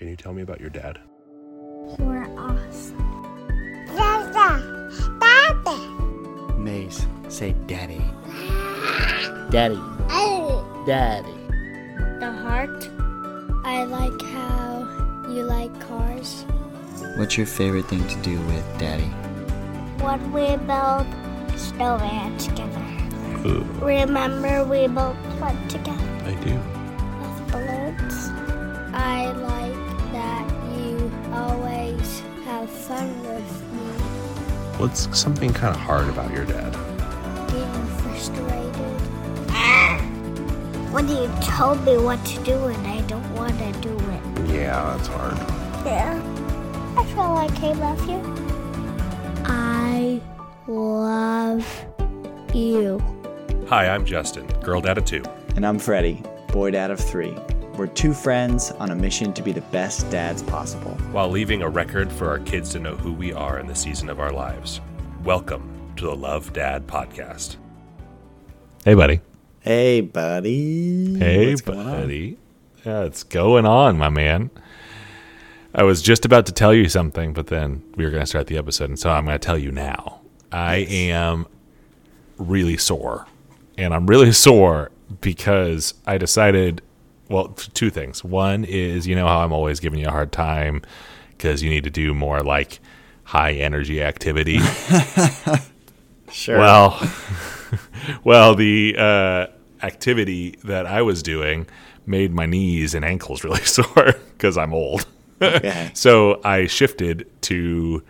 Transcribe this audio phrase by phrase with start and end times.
[0.00, 0.98] Can you tell me about your dad?
[1.98, 2.96] You are awesome.
[3.94, 4.88] Dada.
[5.20, 5.76] Dada.
[6.56, 8.00] Mace, say daddy.
[9.50, 9.78] Daddy.
[10.86, 11.36] Daddy.
[12.18, 12.88] The heart.
[13.62, 14.88] I like how
[15.28, 16.46] you like cars.
[17.18, 19.10] What's your favorite thing to do with daddy?
[20.02, 21.06] When we build
[21.60, 22.86] snowman together.
[23.84, 26.54] Remember we built one together I do.
[27.20, 28.30] with balloons?
[28.92, 29.59] I like
[32.70, 33.80] have fun with me.
[34.78, 36.72] What's something kind of hard about your dad?
[37.50, 38.70] Being frustrated.
[40.92, 44.50] When you told me what to do and I don't want to do it.
[44.50, 45.36] Yeah, that's hard.
[45.86, 46.20] Yeah.
[46.96, 48.20] I feel like I love you.
[49.44, 50.20] I
[50.66, 51.66] love
[52.54, 53.00] you.
[53.68, 55.22] Hi, I'm Justin, girl dad of two.
[55.54, 57.36] And I'm Freddie, boy dad of three.
[57.80, 60.90] We're two friends on a mission to be the best dads possible.
[61.12, 64.10] while leaving a record for our kids to know who we are in the season
[64.10, 64.82] of our lives.
[65.24, 67.56] Welcome to the Love Dad podcast.
[68.84, 69.22] Hey, buddy.
[69.60, 71.18] Hey, buddy.
[71.18, 72.36] Hey, What's buddy.
[72.84, 74.50] Yeah, it's going on, my man.
[75.74, 78.48] I was just about to tell you something, but then we were going to start
[78.48, 80.20] the episode, and so I'm going to tell you now.
[80.52, 81.46] I am
[82.36, 83.26] really sore,
[83.78, 84.90] and I'm really sore
[85.22, 86.82] because I decided.
[87.30, 88.22] Well, two things.
[88.22, 90.82] One is, you know how I'm always giving you a hard time
[91.30, 92.80] because you need to do more like
[93.24, 94.58] high energy activity.
[96.32, 96.58] Sure.
[96.58, 97.10] Well,
[98.24, 99.46] well, the uh,
[99.82, 101.66] activity that I was doing
[102.06, 105.06] made my knees and ankles really sore because I'm old.
[105.42, 105.90] Okay.
[105.94, 108.02] so I shifted to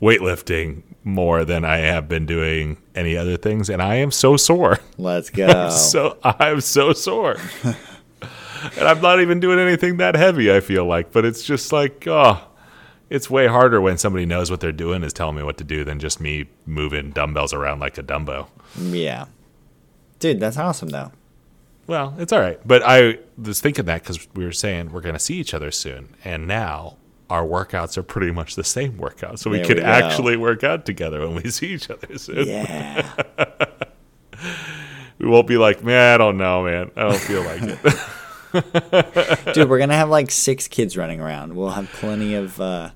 [0.00, 4.78] weightlifting more than I have been doing any other things, and I am so sore.
[4.96, 5.68] Let's go.
[5.68, 7.36] So I'm so sore.
[8.78, 12.06] And I'm not even doing anything that heavy, I feel like, but it's just like,
[12.06, 12.40] oh,
[13.10, 15.84] it's way harder when somebody knows what they're doing is telling me what to do
[15.84, 18.48] than just me moving dumbbells around like a Dumbo.
[18.78, 19.26] yeah.
[20.18, 21.10] Dude, that's awesome, though.
[21.88, 22.60] Well, it's all right.
[22.64, 25.72] But I was thinking that because we were saying we're going to see each other
[25.72, 26.14] soon.
[26.24, 26.96] And now
[27.28, 29.40] our workouts are pretty much the same workout.
[29.40, 32.46] So we There could we actually work out together when we see each other soon.
[32.46, 33.08] Yeah.
[35.18, 36.90] We won't be like, man, I don't know, man.
[36.96, 37.78] I don't feel like it.
[38.52, 41.54] Dude, we're going to have like six kids running around.
[41.56, 42.90] We'll have plenty of uh,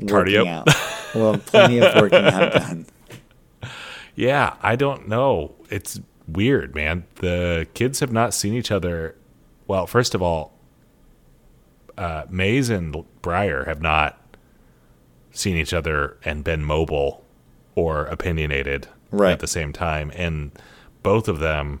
[0.00, 0.46] Cardio.
[0.46, 0.68] out.
[1.14, 2.86] We'll have plenty of working out done.
[4.16, 5.54] Yeah, I don't know.
[5.70, 7.04] It's weird, man.
[7.16, 9.16] The kids have not seen each other.
[9.66, 10.52] Well, first of all,
[11.98, 14.18] uh, Maze and Briar have not
[15.32, 17.24] seen each other and been mobile
[17.74, 19.32] or opinionated Right.
[19.32, 20.50] at the same time, and
[21.02, 21.80] both of them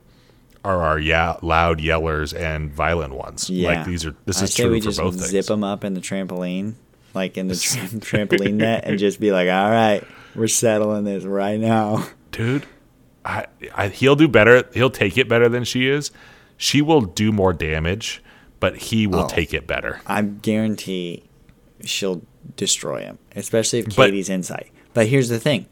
[0.64, 3.50] are our yeah, loud yellers and violent ones.
[3.50, 3.68] Yeah.
[3.68, 4.14] Like these are.
[4.24, 5.46] This I is true we for just both zip things.
[5.46, 6.74] them up in the trampoline,
[7.12, 7.56] like in the
[8.00, 10.02] tra- trampoline net, and just be like, "All right,
[10.34, 12.66] we're settling this right now." dude.
[13.26, 14.68] I, I he'll do better.
[14.74, 16.10] He'll take it better than she is.
[16.58, 18.22] She will do more damage,
[18.60, 19.28] but he will Oh.
[19.28, 20.00] take it better.
[20.06, 21.24] I guarantee
[21.84, 22.20] she'll
[22.56, 24.70] destroy him, especially if But- Katie's insight.
[24.92, 25.66] But here's the thing.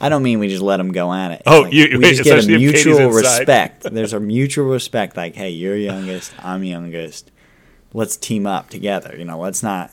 [0.00, 1.42] I don't mean we just let them go at it.
[1.46, 3.82] Oh, like, you- we just get a especially if Katie's mutual respect.
[3.82, 5.16] There's a mutual respect.
[5.16, 7.30] Like, hey, you're youngest, I'm youngest.
[7.92, 9.14] Let's team up together.
[9.18, 9.90] You know, let's not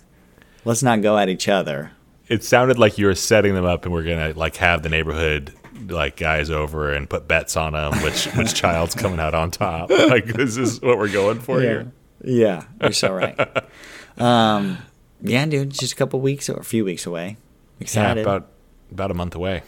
[0.65, 1.91] let's not go at each other.
[2.27, 5.53] It sounded like you were setting them up, and we're gonna like have the neighborhood
[5.87, 9.89] like guys over and put bets on them, which which child's coming out on top.
[9.91, 11.91] Like this is what we're going for here.
[12.23, 13.37] Yeah, you're so right.
[14.17, 14.77] um,
[15.21, 17.37] yeah, dude, just a couple weeks or a few weeks away.
[17.79, 18.21] Yeah, Excited.
[18.21, 18.47] about
[18.91, 19.63] about a month away.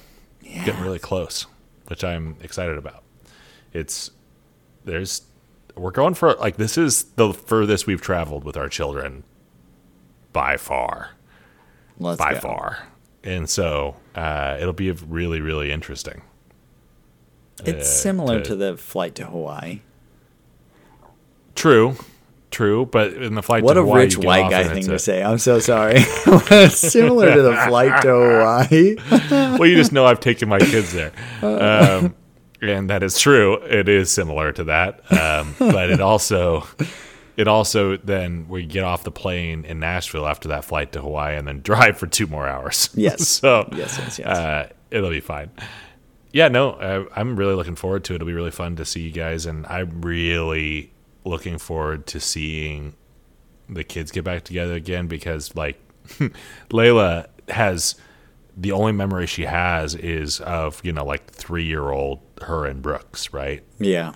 [0.48, 0.66] Yeah.
[0.66, 1.46] Getting really close,
[1.88, 3.04] which I'm excited about.
[3.74, 4.12] It's
[4.86, 5.24] there's
[5.76, 9.24] we're going for like this is the furthest we've traveled with our children
[10.34, 11.12] by far.
[12.00, 12.40] Let's by go.
[12.40, 12.88] far.
[13.24, 16.22] And so uh, it'll be really, really interesting.
[17.66, 19.82] It's uh, similar to- to the flight to Hawaii.
[21.56, 21.96] True,
[22.52, 22.86] true.
[22.86, 24.96] But in the flight What to a Hawaii, rich you get white guy thing to
[24.96, 25.24] a- say.
[25.24, 26.00] I'm so sorry.
[26.70, 28.96] Similar to the flight to Hawaii.
[29.58, 31.12] well, you just know I've taken my kids there.
[31.44, 32.16] Um,
[32.60, 33.56] and that is true.
[33.64, 35.02] It is similar to that.
[35.12, 36.66] Um, but it also,
[37.36, 41.36] it also then we get off the plane in Nashville after that flight to Hawaii
[41.38, 42.90] and then drive for two more hours.
[42.96, 43.28] Yes.
[43.28, 44.28] so Yes, yes, yes.
[44.28, 45.52] Uh, it'll be fine.
[46.32, 48.16] Yeah, no, uh, I'm really looking forward to it.
[48.16, 50.92] It'll be really fun to see you guys, and I'm really
[51.28, 52.96] looking forward to seeing
[53.70, 55.78] the kids get back together again because, like,
[56.70, 57.96] Layla has
[58.56, 62.82] the only memory she has is of you know like three year old her and
[62.82, 63.64] Brooks, right?
[63.80, 64.14] yeah.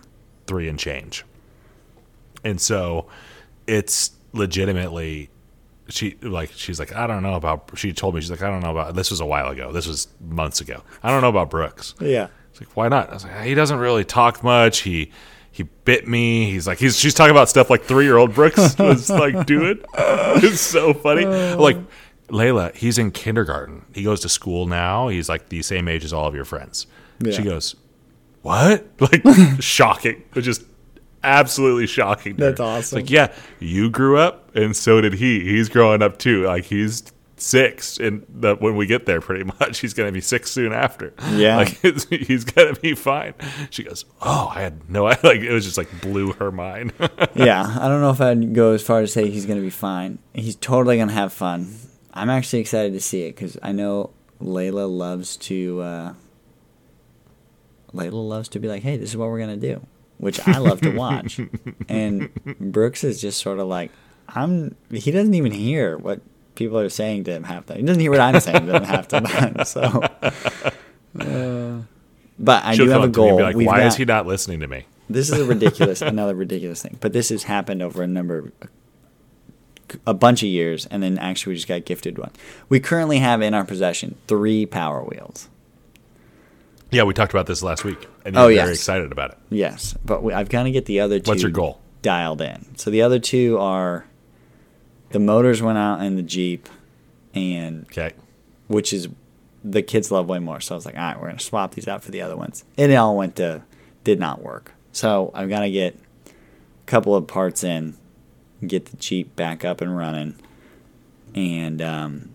[0.48, 1.24] three and change.
[2.44, 3.08] And so
[3.68, 5.30] it's legitimately
[5.90, 8.62] she like she's like I don't know about she told me she's like I don't
[8.62, 11.50] know about this was a while ago this was months ago I don't know about
[11.50, 12.28] Brooks Yeah.
[12.50, 15.12] it's like why not I was like he doesn't really talk much he
[15.52, 16.50] he bit me.
[16.50, 19.80] He's like he's she's talking about stuff like three year old Brooks was like doing.
[20.44, 21.26] It's so funny.
[21.26, 21.58] Oh.
[21.60, 21.78] Like
[22.30, 23.86] Layla he's in kindergarten.
[23.94, 25.10] He goes to school now.
[25.10, 26.88] He's like the same age as all of your friends.
[27.20, 27.34] Yeah.
[27.34, 27.76] she goes
[28.42, 28.88] what?
[29.00, 29.24] Like
[29.62, 30.24] shocking.
[30.36, 30.64] Just
[31.24, 33.00] absolutely shocking That's awesome.
[33.00, 35.42] Like yeah you grew up and so did he.
[35.42, 36.46] He's growing up too.
[36.46, 37.04] Like he's
[37.42, 41.14] six and the, when we get there pretty much he's gonna be six soon after
[41.32, 41.58] Yeah.
[41.58, 43.34] like it's, he's gonna be fine
[43.70, 46.94] she goes oh i had no like it was just like blew her mind
[47.36, 49.70] yeah, I don't know if I'd go as far as say he's going to be
[49.70, 50.20] fine.
[50.34, 51.74] He's totally going to have fun.
[52.14, 54.10] I'm actually excited to see it because I know
[54.42, 55.82] Layla loves to.
[55.82, 56.14] Uh,
[57.94, 59.86] Layla loves to be like, "Hey, this is what we're going to do,"
[60.18, 61.40] which I love to watch.
[61.90, 62.30] and
[62.60, 63.92] Brooks is just sort of like,
[64.30, 66.22] "I'm." He doesn't even hear what
[66.56, 67.82] people are saying to him half the time.
[67.82, 69.66] He doesn't hear what I'm saying to him half the time.
[69.66, 69.82] So,
[71.20, 71.82] uh,
[72.40, 73.42] but I She'll do have a up to me and goal.
[73.42, 76.98] like why is he not listening to me this is a ridiculous, another ridiculous thing.
[77.02, 78.54] But this has happened over a number,
[80.08, 82.32] a bunch of years, and then actually we just got gifted one.
[82.70, 85.50] We currently have in our possession three Power Wheels.
[86.92, 88.70] yeah we talked about this last week and you're Oh, very yes.
[88.70, 91.30] excited about it Yes, but we, I've got to get the other two.
[91.30, 91.82] What's your goal?
[92.02, 92.78] Dialed in.
[92.78, 94.06] So the other two are
[95.12, 96.68] the motors went out in the Jeep,
[97.34, 98.12] and okay
[98.68, 99.10] which is
[99.64, 100.60] the kids love way more.
[100.62, 102.64] So I was like, all right, we're gonna swap these out for the other ones.
[102.78, 103.64] And it all went to
[104.04, 104.72] did not work.
[104.94, 106.32] So I've got to get a
[106.86, 107.96] couple of parts in,
[108.66, 110.36] get the Jeep back up and running,
[111.36, 112.30] and um,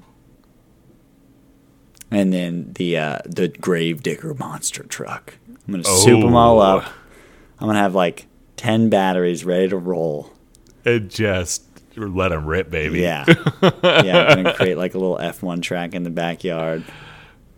[2.11, 5.35] and then the uh, the Gravedigger monster truck.
[5.67, 6.79] I'm gonna soup them all Oh.
[6.79, 6.85] up.
[7.59, 8.27] I'm gonna have like
[8.57, 10.31] ten batteries ready to roll.
[10.85, 11.65] and just
[11.97, 13.01] let him rip baby.
[13.01, 13.25] Yeah,
[13.83, 14.27] yeah.
[14.29, 16.85] I'm gonna create like a little F1 track in the backyard.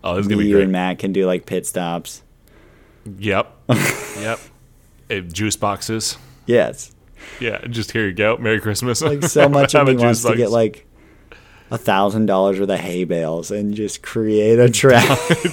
[0.03, 2.23] oh this is gonna be great you and Matt can do like pit stops.
[3.17, 3.55] yep.
[4.19, 4.39] Yep.
[5.09, 6.17] Uh, juice boxes.
[6.45, 6.91] Yes,
[7.39, 8.37] yeah just here you go.
[8.37, 9.01] Merry christmas.
[9.01, 10.85] Like so much of me wants to get like
[11.71, 15.07] a thousand dollars worth of hay bales and just create a track.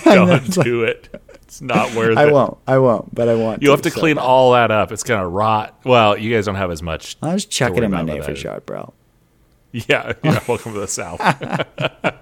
[0.05, 1.09] don't do it
[1.56, 2.58] it's not worth I it won't.
[2.67, 3.14] I won't.
[3.14, 3.62] But I want.
[3.62, 6.55] you have to so clean all that up it's gonna rot well you guys don't
[6.55, 8.93] have as much I'll just chuck in my about with neighbor's bro.
[9.73, 11.20] yeah yeah welcome to the south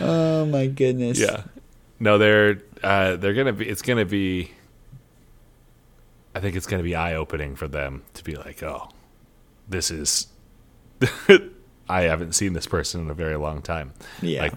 [0.00, 1.18] Oh my goodness.
[1.20, 1.42] Yeah.
[1.98, 3.68] No, they're uh, they're gonna be.
[3.68, 4.50] It's gonna be.
[6.34, 8.88] I think it's gonna be eye opening for them to be like, oh,
[9.68, 10.28] this is.
[11.88, 13.92] I haven't seen this person in a very long time.
[14.22, 14.42] Yeah.
[14.42, 14.54] Like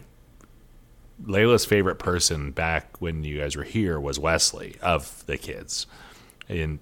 [1.25, 5.87] Layla's favorite person back when you guys were here was Wesley of the kids,
[6.49, 6.79] and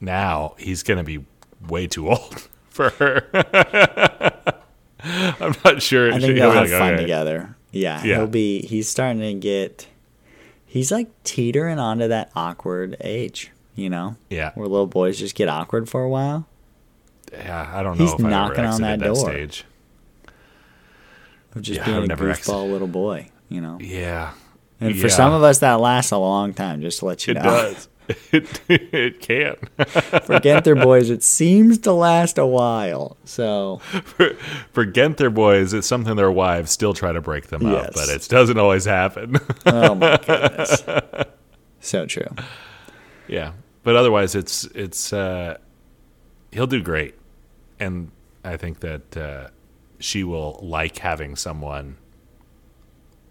[0.00, 1.24] now he's gonna be
[1.68, 3.26] way too old for her.
[5.00, 6.12] I'm not sure.
[6.12, 7.56] I think they'll have like, fun together.
[7.72, 8.16] Yeah, Yeah.
[8.16, 8.62] he'll be.
[8.62, 9.86] He's starting to get.
[10.66, 13.50] He's like teetering onto that awkward age.
[13.76, 14.52] You know, Yeah.
[14.54, 16.46] where little boys just get awkward for a while.
[17.32, 19.16] Yeah, I don't know He's knocking on exited that door.
[19.16, 19.64] stage.
[21.56, 22.70] Of just Yeah, being I've a goofball exited.
[22.70, 23.30] little boy.
[23.48, 23.78] You know.
[23.80, 24.32] Yeah,
[24.80, 25.12] And for Yeah.
[25.12, 26.80] some of us, that lasts a long time.
[26.80, 27.54] Just to let you it know.
[27.56, 27.88] It does.
[28.32, 29.56] It, it can.
[30.24, 33.16] for Genther boys, it seems to last a while.
[33.24, 34.34] So for,
[34.72, 38.28] for Genther boys, it's something their wives still try to break them up, but it
[38.28, 39.36] doesn't always happen.
[39.64, 40.82] Oh my goodness.
[41.80, 42.28] so true.
[43.26, 43.52] yeah,
[43.84, 45.56] but otherwise, it's it's uh,
[46.52, 47.14] he'll do great,
[47.80, 48.10] and
[48.44, 49.48] I think that uh,
[49.98, 51.96] she will like having someone.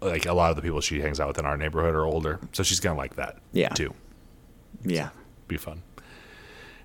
[0.04, 2.40] Like a lot of the people she hangs out with in our neighborhood are older,
[2.52, 3.38] so she's gonna like that.
[3.52, 3.70] Yeah.
[3.70, 3.94] too.
[4.84, 5.10] Yeah.
[5.48, 5.82] be fun.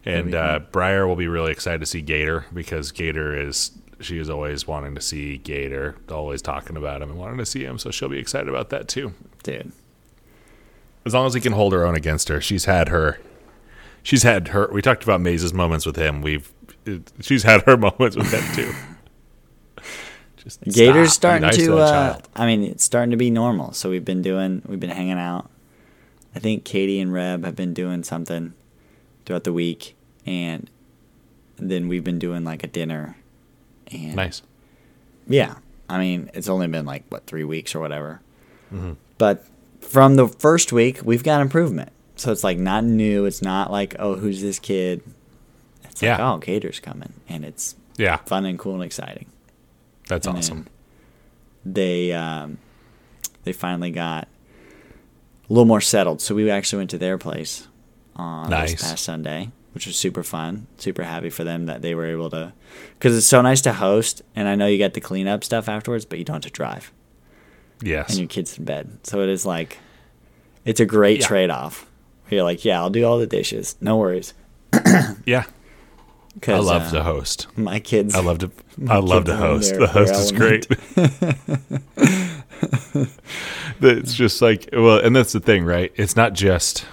[0.05, 4.29] And uh, Briar will be really excited to see Gator because Gator is she is
[4.29, 7.77] always wanting to see Gator, always talking about him and wanting to see him.
[7.77, 9.13] So she'll be excited about that too.
[9.43, 9.71] Dude.
[11.05, 13.19] As long as he can hold her own against her, she's had her.
[14.03, 14.69] She's had her.
[14.71, 16.21] We talked about Maze's moments with him.
[16.21, 16.51] We've
[17.19, 18.73] she's had her moments with him too.
[20.57, 21.39] Just Gator's stop.
[21.39, 21.77] Starting nice to.
[21.77, 22.19] uh.
[22.35, 23.73] I mean, it's starting to be normal.
[23.73, 24.61] So we've been doing.
[24.67, 25.49] We've been hanging out.
[26.35, 28.53] I think Katie and Reb have been doing something
[29.25, 30.69] throughout the week, and
[31.57, 33.17] then we've been doing like a dinner.
[33.91, 34.41] And nice.
[35.27, 35.55] Yeah.
[35.89, 38.21] I mean, it's only been like, what, three weeks or whatever.
[38.71, 38.93] Mm-hmm.
[39.17, 39.43] But
[39.81, 41.91] from the first week, we've got improvement.
[42.15, 43.25] So it's like not new.
[43.25, 45.01] It's not like, oh, who's this kid?
[45.85, 46.31] It's like, Yeah.
[46.33, 47.13] oh, Gator's coming.
[47.27, 49.25] And it's Yeah, fun and cool and exciting.
[50.09, 50.67] That's And awesome.
[51.65, 52.57] They, um,
[53.43, 54.27] they finally got
[55.49, 56.21] a little more settled.
[56.21, 57.67] So we actually went to their place
[58.15, 58.71] on Nice.
[58.73, 59.51] this past Sunday.
[59.73, 60.65] Which was super fun.
[60.77, 62.53] Super happy for them that they were able to,
[62.95, 66.05] because it's so nice to host, and I know you get the cleanup stuff afterwards,
[66.05, 66.91] but you don't have to drive,
[67.79, 68.09] Yes.
[68.09, 68.97] and your kids in bed.
[69.03, 69.77] So it is like,
[70.65, 71.27] it's a great Yeah.
[71.27, 71.85] trade off.
[72.31, 74.33] You're like, yeah, I'll do all the dishes, no worries.
[75.25, 75.43] yeah.
[76.47, 77.47] I love uh, to host.
[77.57, 78.15] my kids.
[78.15, 78.51] I love to.
[78.89, 79.69] I love to kids are in host.
[79.71, 80.67] their- The host is element.
[82.91, 83.09] great.
[83.81, 85.91] it's just like well, and that's the thing, right?
[85.95, 86.85] It's not just.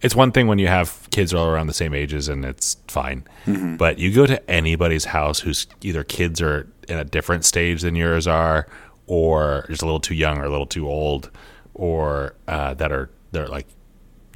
[0.00, 3.24] It's one thing when you have kids all around the same ages and it's fine,
[3.46, 3.76] Mm-hmm.
[3.78, 7.96] but you go to anybody's house whose either kids are in a different stage than
[7.96, 8.68] yours are,
[9.08, 11.30] or just a little too young or a little too old,
[11.74, 13.66] or uh, that are they're like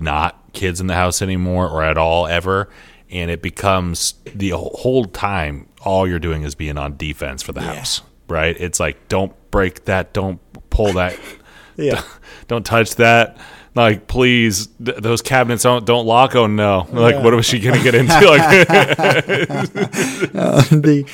[0.01, 2.69] not kids in the house anymore or at all ever
[3.13, 7.61] and it becomes the whole time all you're doing is being on defense for the
[7.61, 7.75] Yeah.
[7.77, 8.57] house right?
[8.59, 10.41] It's like don't break that don't
[10.71, 11.19] pull that.
[11.77, 12.03] Yeah.
[12.49, 13.39] don't touch that.
[13.75, 16.87] Like please th- those cabinets don't don't lock oh no.
[16.93, 18.13] Like what was she gonna get into?
[18.13, 18.67] Like
[20.71, 21.05] the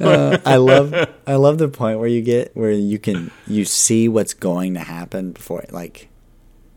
[0.00, 0.94] uh, I love
[1.26, 4.80] I love the point where you get where you can you see what's going to
[4.80, 6.08] happen before it like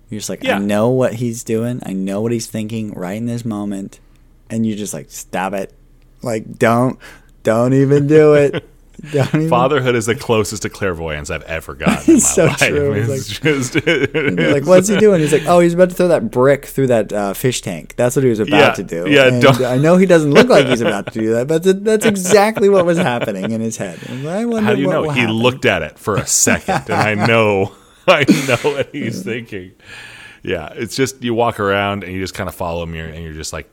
[0.09, 0.55] you're just like Yeah.
[0.55, 1.81] I know what he's doing.
[1.85, 3.99] I know what he's thinking right in this moment
[4.49, 5.73] and you just like stop it
[6.21, 6.99] like don't
[7.43, 8.67] don't even do it
[9.13, 12.91] even fatherhood is the closest to clairvoyance i've ever gotten my So life true.
[12.93, 16.09] it's It's just You're like what's he doing he's like oh he's about to throw
[16.09, 19.09] that brick through that uh, fish tank that's what he was about Yeah, to do
[19.09, 22.05] yeah, I know he doesn't look like he's about to do that but th- that's
[22.05, 25.09] exactly what was happening in his head I wonder How do you know?
[25.09, 25.33] He happen.
[25.35, 27.71] looked at it for a second, and I know,
[28.07, 29.71] I know what he's thinking.
[30.43, 33.33] Yeah, it's just you walk around and you just kind of follow him, and you're
[33.33, 33.69] just like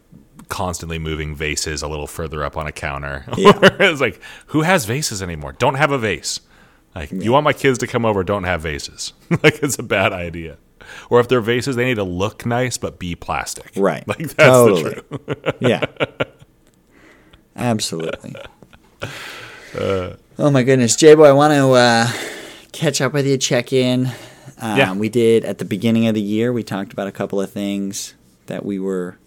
[0.48, 3.24] constantly moving vases a little further up on a counter.
[3.36, 3.52] Yeah.
[3.80, 5.52] it's like, who has vases anymore?
[5.52, 6.40] Don't have a vase.
[6.94, 8.24] Like, you want my kids to come over?
[8.24, 9.12] Don't have vases.
[9.42, 10.56] like, it's a bad idea.
[11.10, 13.72] Or if they're vases, they need to look nice but be plastic.
[13.76, 14.04] Right.
[14.08, 14.82] Like that's Totally.
[14.94, 15.54] the truth.
[15.60, 15.84] Yeah.
[17.56, 18.34] Absolutely.
[19.78, 20.14] Uh.
[20.38, 22.08] oh my goodness, J boy, I want to uh,
[22.72, 24.06] catch up with you, check in.
[24.60, 24.92] Um, Yeah.
[24.94, 26.52] We did at the beginning of the year.
[26.52, 28.14] We talked about a couple of things
[28.46, 29.18] that we were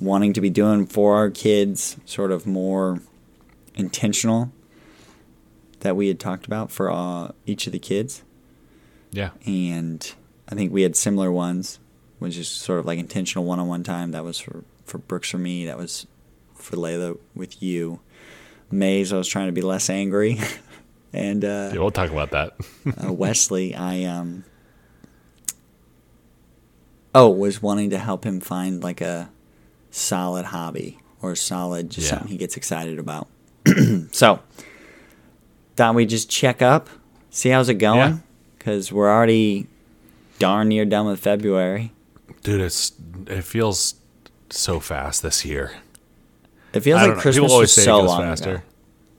[0.00, 3.00] wanting to be doing for our kids, sort of more
[3.74, 4.50] intentional
[5.80, 8.22] that we had talked about for uh, each of the kids
[9.12, 9.30] Yeah.
[9.46, 10.14] and
[10.48, 11.78] I think we had similar ones,
[12.18, 14.12] which is sort of like intentional one-on-one time.
[14.12, 15.66] That was for for Brooks for me.
[15.66, 16.06] That was
[16.54, 18.00] for Layla with you.
[18.70, 20.38] Maze, I was trying to be less angry,
[21.12, 22.54] and uh, Yeah, we'll talk about that.
[23.04, 24.44] uh, Wesley, I um
[27.14, 29.30] oh was wanting to help him find like a
[29.96, 32.10] solid hobby or solid just Yeah.
[32.18, 33.28] something he gets excited about.
[34.12, 34.40] so
[35.76, 36.88] thought we just check up,
[37.30, 38.22] see how's it going,
[38.58, 39.66] because we're already
[40.38, 41.92] darn near done with February.
[42.42, 42.92] Dude, it's
[43.26, 43.96] it feels
[44.50, 45.72] so fast this year.
[46.72, 47.20] It feels like know.
[47.20, 48.50] Christmas People always was so long faster.
[48.50, 48.62] ago.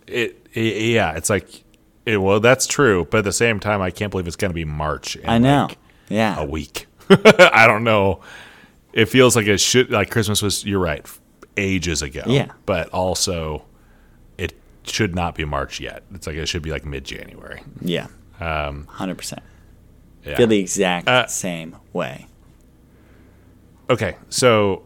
[0.08, 1.64] It, it yeah, it's like
[2.06, 4.56] it, well, that's true, but at the same time, I can't believe it's going to
[4.56, 5.16] be March.
[5.18, 5.66] In I know.
[5.68, 6.40] like yeah.
[6.40, 6.86] a week.
[7.10, 8.22] I don't know.
[8.98, 10.66] It feels like it should like Christmas was.
[10.66, 11.06] You're right,
[11.56, 12.24] ages ago.
[12.28, 12.52] Yeah.
[12.66, 13.64] but also
[14.38, 16.04] it should not be March yet.
[16.14, 17.62] It's like it should be like mid January.
[17.82, 18.08] Yeah.
[18.40, 19.44] Um, Hundred percent.
[20.26, 20.36] yeah.
[20.38, 22.26] Feel the exact Uh, same way.
[23.90, 24.84] Okay, so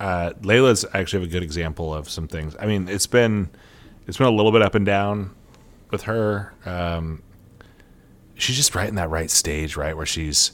[0.00, 2.56] uh, Layla's actually have a good example of some things.
[2.58, 3.50] I mean, it's been
[4.06, 5.34] it's been a little bit up and down
[5.90, 6.52] with her.
[6.66, 7.22] Um,
[8.34, 10.52] she's just right in that right stage, right where she's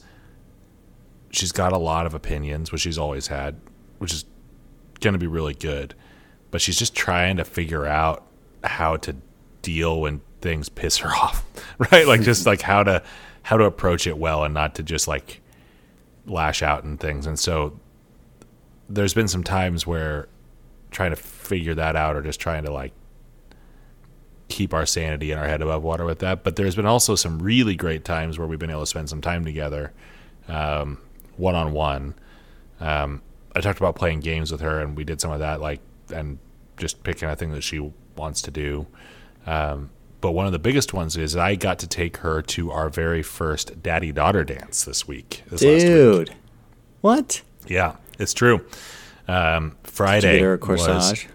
[1.30, 3.60] she's got a lot of opinions, which she's always had,
[3.99, 4.25] which is
[5.00, 5.94] going to be really good.
[6.50, 8.26] But she's just trying to figure out
[8.64, 9.16] how to
[9.62, 11.44] deal when things piss her off,
[11.90, 12.06] right?
[12.06, 13.02] Like just like how to
[13.42, 15.40] how to approach it well and not to just like
[16.26, 17.26] lash out and things.
[17.26, 17.78] And so
[18.88, 20.28] there's been some times where
[20.90, 22.92] trying to figure that out or just trying to like
[24.49, 26.44] keep our sanity and our head above water with that.
[26.44, 29.20] But there's been also some really great times where we've been able to spend some
[29.20, 29.92] time together,
[30.49, 30.99] um,
[31.40, 32.14] one on one.
[32.80, 35.80] I talked about playing games with her, and we did some of that, like
[36.14, 36.38] and
[36.76, 38.87] just picking a thing that she wants to do.
[39.47, 42.88] Um, but one of the biggest ones is I got to take her to our
[42.90, 45.42] very first daddy daughter dance this week.
[45.49, 45.80] This last week.
[45.82, 46.35] Dude.
[47.00, 47.42] What?
[47.66, 48.64] Yeah, it's true.
[49.26, 51.26] Um, Did Friday you get her a was- corsage?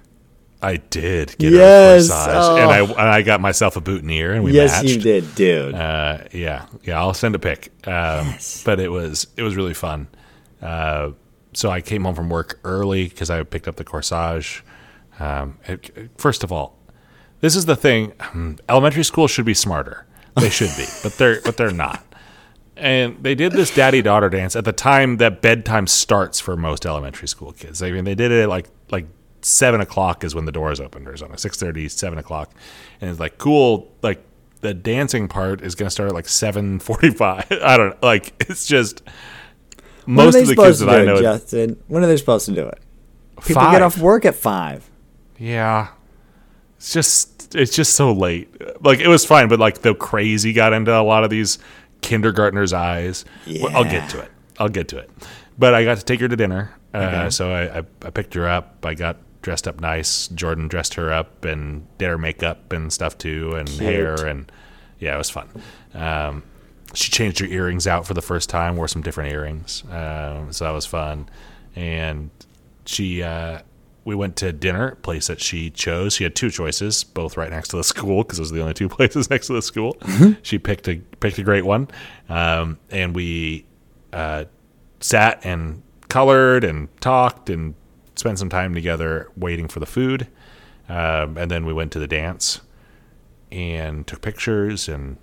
[0.65, 2.69] I did get Yes, a corsage, and oh.
[2.69, 4.55] I and I got myself a boutonniere, and we matched.
[4.55, 4.95] yes, matched.
[4.95, 5.75] you did, dude.
[5.75, 6.99] Uh, yeah, yeah.
[6.99, 7.71] I'll send a pic.
[7.87, 8.63] Um, Yes.
[8.65, 10.07] But it was it was really fun.
[10.61, 11.11] Uh,
[11.53, 14.61] so I came home from work early because I picked up the corsage.
[15.19, 16.77] Um, it- first of all,
[17.41, 18.13] this is the thing.
[18.19, 20.05] hmm, Elementary school should be smarter.
[20.35, 22.03] They should be, but they're but they're not.
[22.75, 26.85] and they did this daddy daughter dance at the time that bedtime starts for most
[26.85, 27.81] elementary school kids.
[27.81, 29.05] I mean, they did it at like like
[29.45, 32.51] seven o'clock is when the doors open or something, 6.30, 7 o'clock,
[32.99, 33.91] and it's like cool.
[34.01, 34.23] Like
[34.61, 37.45] the dancing part is going to start at like seven forty five.
[37.63, 37.97] I don't know.
[38.01, 39.03] Like it's just
[40.07, 41.21] most of the kids that I it, know.
[41.21, 41.81] Justin?
[41.87, 42.79] When are they supposed to do it?
[43.45, 43.73] People Five.
[43.73, 44.89] get off work at five.
[45.37, 45.89] Yeah.
[46.77, 48.49] It's just it's just so late.
[48.83, 51.59] Like it was fine, but like the crazy got into a lot of these
[52.01, 53.25] kindergartners' eyes.
[53.47, 54.31] Well, I'll get to it.
[54.57, 55.09] I'll get to it.
[55.59, 56.73] But I got to take her to dinner.
[56.93, 57.29] Uh, Okay.
[57.29, 58.85] so I, I, I picked her up.
[58.85, 60.27] I got dressed up nice.
[60.29, 63.79] Jordan dressed her up and did her makeup and stuff too, and Cute.
[63.81, 64.51] hair and
[64.97, 65.47] yeah, it was fun.
[65.93, 66.41] Um,
[66.95, 68.75] she changed her earrings out for the first time.
[68.75, 71.29] Wore some different earrings, um, so that was fun.
[71.75, 72.31] And
[72.85, 73.59] she, uh,
[74.03, 76.15] we went to dinner, place that she chose.
[76.15, 78.73] She had two choices, both right next to the school because those are the only
[78.73, 79.95] two places next to the school.
[80.41, 81.87] she picked a picked a great one,
[82.29, 83.67] um, and we
[84.11, 84.45] uh,
[85.01, 87.75] sat and colored and talked and
[88.15, 90.27] spent some time together waiting for the food.
[90.87, 92.61] Um, and then we went to the dance
[93.51, 95.17] and took pictures and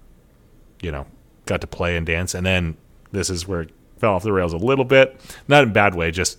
[0.80, 1.06] you know
[1.46, 2.76] got to play and dance and then
[3.10, 5.94] this is where it fell off the rails a little bit not in a bad
[5.94, 6.38] way just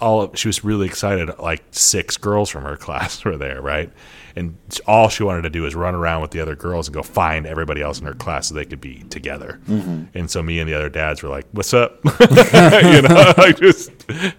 [0.00, 3.92] all of, she was really excited like six girls from her class were there right
[4.40, 4.56] and
[4.86, 7.46] all she wanted to do was run around with the other girls and go find
[7.46, 10.74] everybody else in her class so they could be together and so me and the
[10.74, 13.92] other dads were like what's up you know like just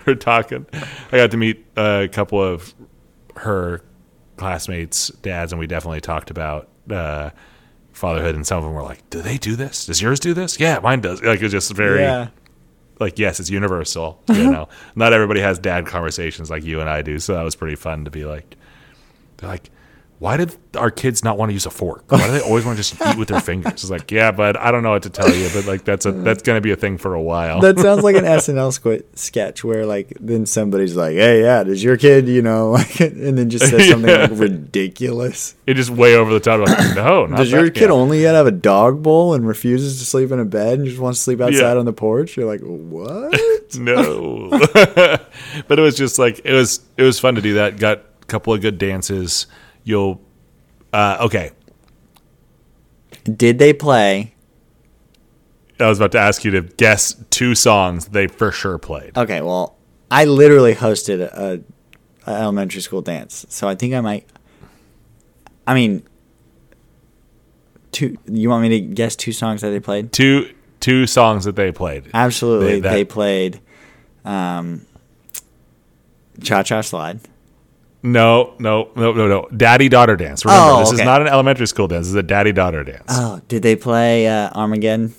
[0.06, 0.66] we're talking
[1.12, 2.74] i got to meet a couple of
[3.38, 3.82] her
[4.38, 7.30] classmates' dads, and we definitely talked about uh,
[7.94, 8.34] fatherhood.
[8.36, 9.86] And some of them were like, "Do they do this?
[9.86, 10.60] Does yours do this?
[10.60, 12.30] Yeah, mine does." Like it's just very Yeah.
[13.00, 14.22] like yes, it's universal.
[14.30, 17.20] You know, not everybody has dad conversations like you and I do.
[17.20, 18.56] So that was pretty fun to be like,
[19.38, 19.70] they're like.
[20.22, 22.04] Why did our kids not want to use a fork?
[22.12, 23.72] Why do they always want to just eat with their fingers?
[23.74, 25.50] It's like, yeah, but I don't know what to tell you.
[25.52, 27.60] But like, that's a that's going to be a thing for a while.
[27.62, 31.84] That sounds like an SNL squ- sketch where like then somebody's like, "Hey, yeah, does
[31.84, 34.28] your kid, you know," and then just says something Yeah.
[34.28, 35.56] like ridiculous.
[35.66, 36.60] it just way over the top.
[36.68, 40.06] Like, no, not Does your kid only yet have a dog bowl and refuses to
[40.06, 41.78] sleep in a bed and just wants to sleep outside Yeah.
[41.80, 42.38] on the porch?
[42.38, 43.40] You're like, what?
[43.76, 48.00] no but it was just like it was it was fun to do that got
[48.22, 49.48] a couple of good dances
[49.84, 50.22] you'll
[50.94, 51.52] uh okay
[53.24, 54.34] Did they play?
[55.80, 59.42] i was about to ask you to guess two songs they for sure played Okay,
[59.42, 59.76] well,
[60.12, 61.64] I literally hosted a,
[62.28, 64.28] a elementary school dance, so I think I might.
[65.66, 66.04] I mean,
[67.92, 68.18] two.
[68.30, 70.12] You want me to guess two songs that they played?
[70.12, 73.62] two two songs that they played Absolutely, They- that- they played
[74.26, 74.86] um,
[76.44, 77.20] "Cha Cha Slide."
[78.04, 81.68] No no no no no daddy daughter dance remember Oh, this is not an elementary
[81.68, 85.14] school dance this is a daddy daughter dance Oh, did they play uh, Armageddon?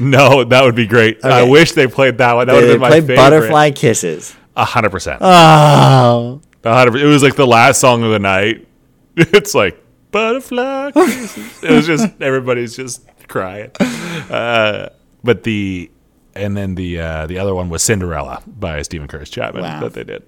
[0.00, 2.80] no that would be great i wish they played that one that would have been
[2.80, 4.34] my favorite "Butterfly Kisses"?
[4.56, 7.08] a hundred percent Oh, A hundred percent.
[7.08, 8.66] It was like the last song of the night.
[9.16, 10.90] It's like butterfly.
[10.94, 11.62] kisses.
[11.64, 13.70] it was just everybody's just crying.
[13.80, 14.88] Uh,
[15.24, 15.90] but the
[16.34, 19.80] and then the uh, the other one was Cinderella by Steven Curtis Chapman Wow.
[19.80, 20.22] that they did.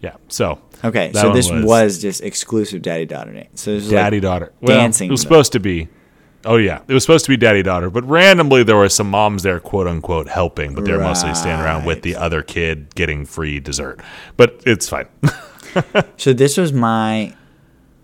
[0.00, 0.16] Yeah.
[0.28, 1.12] So okay.
[1.12, 3.60] So this was, just exclusive daddy daughter dance.
[3.62, 4.52] So this was daddy like, daughter.
[4.60, 5.88] Well, dancing, It was supposed to be.
[6.44, 9.42] Oh yeah, it was supposed to be daddy daughter, but randomly there were some moms
[9.42, 13.58] there, quote unquote, helping, but they're mostly standing around with the other kid getting free
[13.58, 14.00] dessert.
[14.36, 15.08] But it's fine.
[16.16, 17.34] So this was my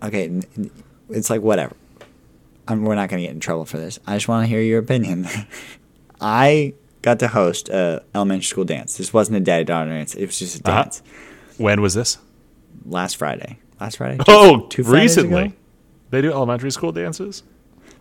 [0.03, 0.41] okay.
[1.09, 1.75] It's like whatever.
[2.67, 3.99] I'm, we're not going to get in trouble for this.
[4.05, 5.27] I just want to hear your opinion.
[6.21, 8.97] I got to host a elementary school dance.
[8.97, 10.13] This wasn't a daddy daughter dance.
[10.13, 10.89] It was just a Uh-huh.
[11.57, 12.17] When was this?
[12.85, 13.59] last Friday.
[13.79, 14.17] Last Friday.
[14.27, 15.43] Oh, two Fridays recently.
[15.43, 15.53] ago?
[16.09, 17.43] They do elementary school dances.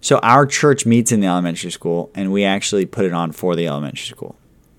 [0.00, 3.54] So our church meets in the elementary school, and we actually put it on for
[3.54, 4.34] the elementary school.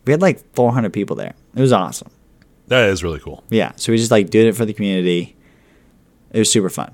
[0.05, 1.33] We had like 400 people there.
[1.55, 2.09] It was awesome.
[2.67, 3.43] That is really cool.
[3.49, 5.35] Yeah, so we just like did it for the community.
[6.31, 6.93] It was super fun.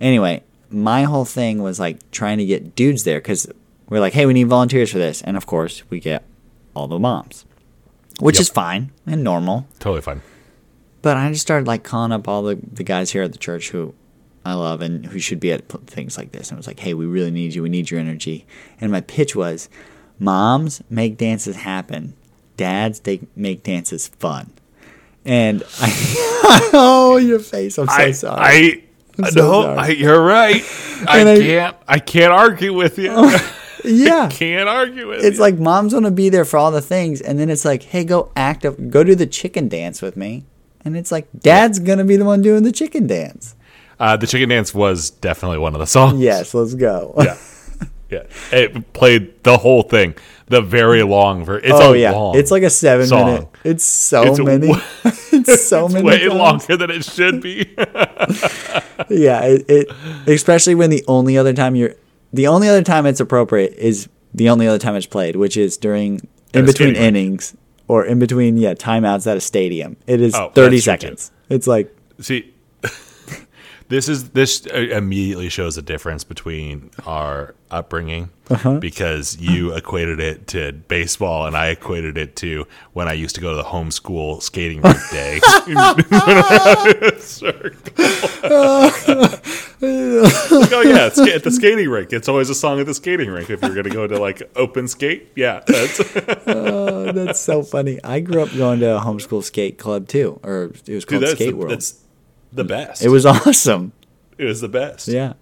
[0.00, 3.46] Anyway, my whole thing was like trying to get dudes there because
[3.88, 6.24] we're like, hey, we need volunteers for this, and of course we get
[6.74, 7.44] all the moms,
[8.20, 8.40] which Yep.
[8.40, 9.66] is fine and normal.
[9.78, 10.22] Totally fun.
[11.02, 13.70] But I just started like calling up all the, the guys here at the church
[13.70, 13.94] who
[14.44, 16.48] I love and who should be at things like this.
[16.50, 17.62] And I was like, hey, we really need you.
[17.62, 18.46] We need your energy.
[18.80, 19.68] And my pitch was
[20.18, 22.14] moms make dances happen,
[22.56, 24.50] dads they make dances fun.
[25.24, 27.78] And I, oh, your face.
[27.78, 28.40] I'm so I, sorry.
[28.40, 28.82] I,
[29.18, 29.78] I'm so no, sorry.
[29.78, 30.62] I, you're right.
[31.08, 31.76] I I- can't.
[31.88, 33.10] I can't argue with you.
[33.12, 34.24] Oh, yeah.
[34.24, 35.42] I can't argue with It's you.
[35.42, 37.20] like moms want to be there for all the things.
[37.20, 40.44] And then it's like, hey, go act up, go do the chicken dance with me.
[40.84, 43.54] And it's like, dad's going to be the one doing the chicken dance.
[43.98, 46.20] uh, the chicken dance was definitely one of the songs.
[46.20, 47.14] Yes, let's go.
[47.18, 47.36] Yeah.
[48.10, 50.16] Yeah, it played the whole thing,
[50.48, 51.70] the very long version.
[51.70, 53.24] It's oh a yeah, long it's like a seven song.
[53.26, 53.48] minute.
[53.62, 54.66] It's so It's many.
[54.66, 55.98] wa- it's so many.
[56.00, 56.34] It's way times.
[56.40, 57.72] longer than it should be.
[59.08, 59.88] Yeah, it, it
[60.26, 61.94] especially when the only other time you're
[62.32, 65.76] the only other time it's appropriate is the only other time it's played, which is
[65.76, 66.20] during
[66.52, 67.56] in between innings
[67.90, 69.96] or in between yeah timeouts at a stadium.
[70.06, 71.32] It is Oh, thirty that's seconds.
[71.48, 72.54] It's like See,
[73.88, 78.78] this is this immediately shows a difference between our upbringing Uh-huh.
[78.78, 83.40] because you equated it to baseball and I equated it to when I used to
[83.40, 85.40] go to the homeschool skating rink day.
[89.82, 92.12] oh yeah, it's at the skating rink.
[92.12, 93.50] It's always a song at the skating rink.
[93.50, 96.00] If you're gonna go to like open skate, yeah, that's
[96.46, 97.98] oh, that's so funny.
[98.04, 101.34] I grew up going to a homeschool skate club too, or it was called that's,
[101.34, 101.72] Skate the, World.
[101.72, 102.00] that's
[102.52, 103.02] the best.
[103.02, 103.92] It was awesome.
[104.38, 105.08] it was the best.
[105.08, 105.34] Yeah.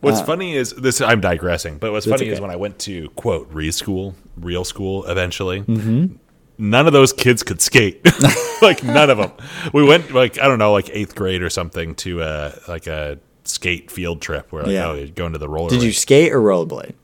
[0.00, 1.00] What's funny is this.
[1.00, 5.04] I'm digressing, but what's funny is when I went to quote re school, real school,
[5.04, 5.62] eventually.
[5.62, 6.16] Mm-hmm.
[6.58, 8.04] None of those kids could skate,
[8.62, 9.32] like none of them.
[9.72, 13.18] We went like I don't know, like eighth grade or something to uh like a
[13.44, 14.88] skate field trip where like Yeah.
[14.88, 16.94] oh you're going to the roller Did you skate or rollerblade?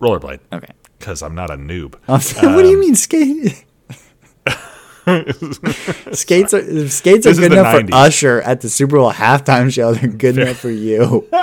[0.00, 0.72] rollerblade Okay.
[0.98, 1.94] because I'm not a noob.
[2.08, 3.64] I'm what do you mean skate?
[6.12, 7.88] skates are skates are This good enough 90s.
[7.90, 9.92] for Usher at the Super Bowl halftime show.
[9.94, 11.28] They're good enough for you.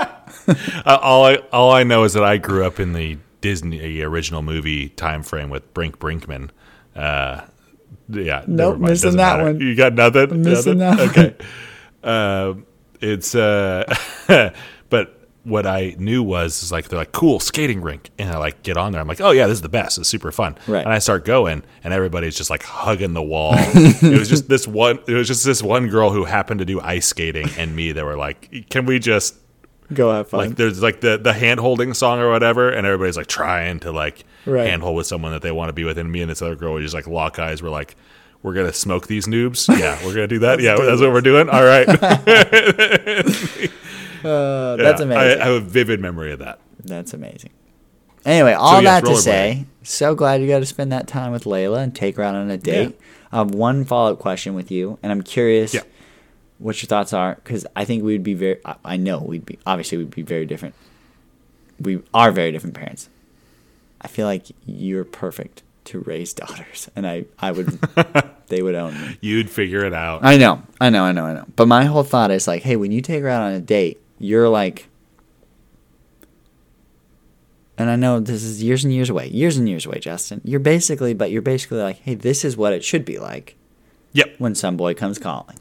[0.48, 4.42] Uh, all I all I know is that I grew up in the Disney original
[4.42, 6.50] movie time frame with Brink Brinkman.
[6.96, 7.42] Uh,
[8.10, 9.44] yeah, nope, missing that matter.
[9.44, 9.60] one.
[9.60, 10.42] You got nothing.
[10.42, 11.08] missing Nothing?
[11.08, 11.36] that Okay.
[12.04, 12.66] Um,
[13.02, 13.84] it's uh,
[14.90, 18.62] but what I knew was is like they're like cool skating rink, and I like
[18.64, 19.02] get on there.
[19.02, 19.98] I'm like, oh yeah, this is the best.
[19.98, 20.56] It's super fun.
[20.68, 20.84] Right.
[20.84, 23.54] And I start going, and everybody's just like hugging the wall.
[23.58, 25.00] it was just this one.
[25.08, 27.92] It was just this one girl who happened to do ice skating, and me.
[27.92, 29.36] They were like, can we just
[29.94, 30.40] Go have fun.
[30.48, 33.92] like there's like the the hand holding song or whatever, and everybody's like trying to
[33.92, 34.68] like Right.
[34.70, 36.56] hand hold with someone that they want to be with, and me and this other
[36.56, 37.62] girl we just like lock eyes.
[37.64, 37.96] We're like,
[38.44, 39.68] we're gonna smoke these noobs.
[39.80, 40.60] Yeah, we're gonna do that.
[40.62, 41.50] yeah, that's what we're doing.
[41.50, 41.88] All right.
[44.24, 45.42] Uh, that's Yeah, amazing.
[45.42, 46.60] I, I have a vivid memory of that.
[46.84, 47.50] that's amazing.
[48.24, 51.46] Anyway, all yes, that to say, so glad you got to spend that time with
[51.46, 53.00] Layla and take her out on a date.
[53.32, 55.82] I have one follow up question with you, and I'm curious Yeah.
[56.60, 58.60] what your thoughts are because I think we'd be very.
[58.86, 60.76] I know we'd be obviously we'd be very different.
[61.80, 63.10] We are very different parents.
[64.02, 67.68] I feel like you're perfect to raise daughters, and I I would
[68.48, 69.18] they would own me.
[69.22, 70.24] You'd figure it out.
[70.24, 71.46] I know, I know, I know, I know.
[71.56, 74.02] But my whole thought is like, hey, when you take her out on a date,
[74.20, 74.88] you're like,
[77.78, 80.42] and I know this is years and years away, years and years away, Justin.
[80.44, 83.56] You're basically, but you're basically like, hey, this is what it should be like
[84.14, 84.36] Yep.
[84.38, 85.58] when some boy comes calling.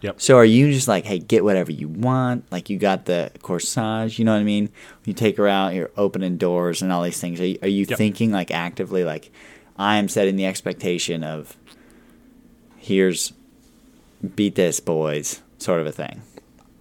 [0.00, 0.20] Yep.
[0.20, 2.50] So are you just like, hey, get whatever you want?
[2.52, 4.70] Like you got the corsage, you know what I mean?
[5.04, 7.40] You take her out, you're opening doors and all these things.
[7.40, 7.98] Are you, are you Yep.
[7.98, 9.30] thinking like actively, like,
[9.76, 11.56] I am setting the expectation of,
[12.76, 13.32] here's,
[14.36, 16.22] beat this, boys, sort of a thing.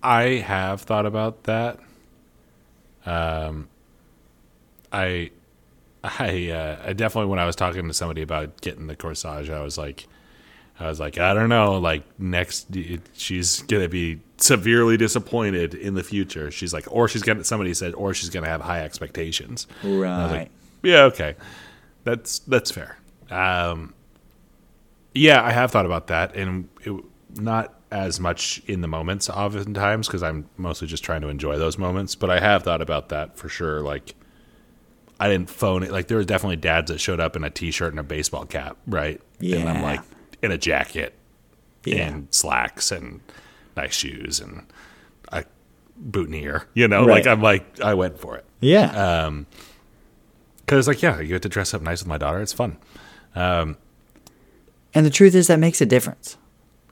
[0.03, 1.79] I have thought about that.
[3.05, 3.67] Um,
[4.91, 5.31] I,
[6.03, 9.61] I, uh, I definitely when I was talking to somebody about getting the corsage, I
[9.61, 10.07] was like,
[10.79, 15.95] I was like, I don't know, like next, it- she's gonna be severely disappointed in
[15.95, 16.51] the future.
[16.51, 17.43] She's like, or she's gonna.
[17.43, 19.65] Somebody said, or she's gonna have high expectations.
[19.83, 20.27] Right.
[20.31, 20.49] like,
[20.83, 21.35] yeah, okay,
[22.03, 22.97] that's that's fair.
[23.31, 23.93] Um,
[25.13, 26.93] yeah, I have thought about that, and it,
[27.35, 31.77] not as much in the moments, oftentimes, because I'm mostly just trying to enjoy those
[31.77, 32.15] moments.
[32.15, 33.81] But I have thought about that for sure.
[33.81, 34.13] Like,
[35.19, 35.91] I didn't phone it.
[35.91, 38.77] Like, there were definitely dads that showed up in a t-shirt and a baseball cap,
[38.85, 39.19] right?
[39.39, 39.81] And I'm Yeah.
[39.81, 40.01] like
[40.41, 41.13] in a jacket
[41.85, 42.07] Yeah.
[42.07, 43.21] and slacks and
[43.75, 44.65] nice shoes and
[45.31, 45.43] a
[45.97, 46.67] boutonniere.
[46.73, 47.25] You know, Right.
[47.25, 48.45] like I'm like I went for it.
[48.59, 49.25] Yeah.
[49.25, 49.45] Um,
[50.65, 52.41] because like yeah, you get to dress up nice with my daughter.
[52.41, 52.77] It's fun.
[53.35, 53.77] Um,
[54.93, 56.37] and the truth is that makes a difference.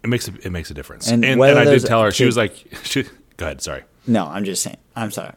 [0.03, 1.07] it makes a, it makes a difference.
[1.09, 2.53] And And, and, I did tell her she was like,
[2.83, 3.03] she,
[3.37, 3.61] go ahead.
[3.61, 3.83] Sorry.
[4.05, 4.77] No, I'm just saying.
[4.95, 5.33] I'm sorry.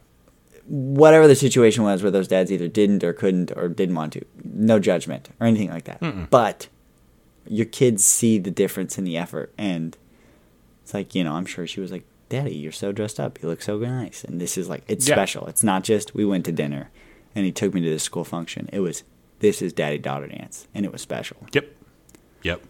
[0.67, 4.23] Whatever the situation was where those dads either didn't or couldn't or didn't want to,
[4.43, 6.29] no judgment or anything like that.
[6.29, 6.67] But
[7.47, 9.53] your kids see the difference in the effort.
[9.57, 9.97] And
[10.83, 13.41] it's like, you know, I'm sure she was like, Daddy, you're so dressed up.
[13.41, 14.23] You look so nice.
[14.23, 15.15] And this is like, it's Yeah.
[15.15, 15.47] special.
[15.47, 16.91] It's not just we went to dinner
[17.35, 18.69] and he took me to this school function.
[18.71, 19.03] It was,
[19.39, 20.67] this is daddy daughter dance.
[20.75, 21.37] And it was special.
[21.53, 21.75] Yep.
[22.43, 22.61] Yep.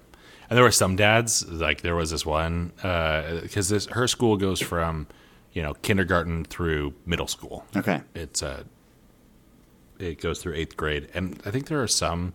[0.50, 4.60] And there were some dads, like there was this one, because this her school goes
[4.60, 5.06] from,
[5.54, 7.66] you know, kindergarten through middle school.
[7.76, 8.02] Okay.
[8.16, 8.64] It's uh,
[10.00, 12.34] it goes through eighth grade, and I think there are some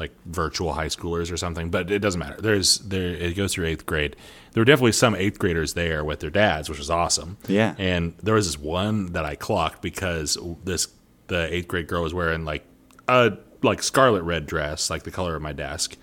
[0.00, 2.40] like virtual high schoolers or something, but it doesn't matter.
[2.40, 4.16] There's there it goes through eighth grade.
[4.52, 7.36] There were definitely some eighth graders there with their dads, which was awesome.
[7.46, 7.74] Yeah.
[7.78, 10.88] And there was this one that I clocked because this
[11.28, 12.64] the eighth grade girl was wearing like
[13.06, 13.32] a
[13.62, 15.96] like scarlet red dress, like the color of my desk,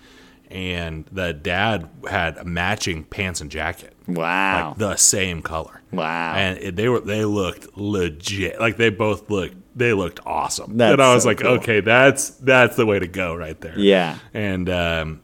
[0.50, 4.68] and the dad had a matching pants and jacket, Wow.
[4.70, 5.82] like the same color.
[5.92, 6.34] wow.
[6.34, 10.76] And it, they were they looked legit, like they both looked they looked awesome.
[10.76, 11.52] That's and I was so like, cool.
[11.58, 13.78] okay, that's that's the way to go right there.
[13.78, 14.18] yeah.
[14.34, 15.20] And um,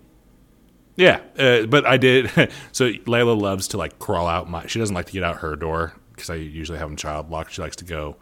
[0.97, 2.31] yeah, uh, but I did.
[2.73, 4.67] so Layla loves to like crawl out my.
[4.67, 7.53] She doesn't like to get out her door because I usually have them child locked.
[7.53, 8.17] She likes to go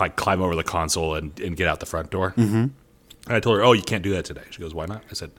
[0.00, 2.32] like climb over the console and, and get out the front door.
[2.36, 2.54] Mm-hmm.
[2.54, 5.14] And I told her, "Oh, you can't do that today." She goes, "Why not?" I
[5.14, 5.30] said,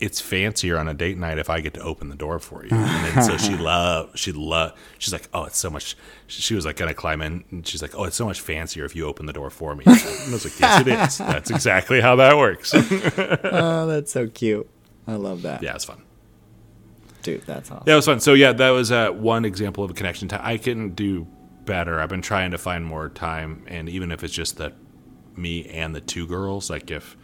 [0.00, 2.70] "It's fancier on a date night if I get to open the door for you."
[2.72, 4.18] And then so she loved.
[4.18, 4.76] She loved.
[4.98, 7.94] She's like, "Oh, it's so much." She was like gonna climb in, and she's like,
[7.96, 10.44] "Oh, it's so much fancier if you open the door for me." And I was
[10.44, 11.18] like, "Yes, it is.
[11.34, 12.74] That's exactly how that works."
[13.50, 14.68] Oh, that's so cute.
[15.06, 15.62] I love that.
[15.62, 16.02] yeah, it's fun.
[17.22, 17.84] Dude, that's awesome.
[17.84, 18.20] That was fun.
[18.20, 20.40] So yeah, that was uh, one example of a connection time.
[20.44, 21.26] I can do
[21.64, 22.00] better.
[22.00, 24.74] I've been trying to find more time, and even if it's just that
[25.36, 27.16] me and the two girls, like if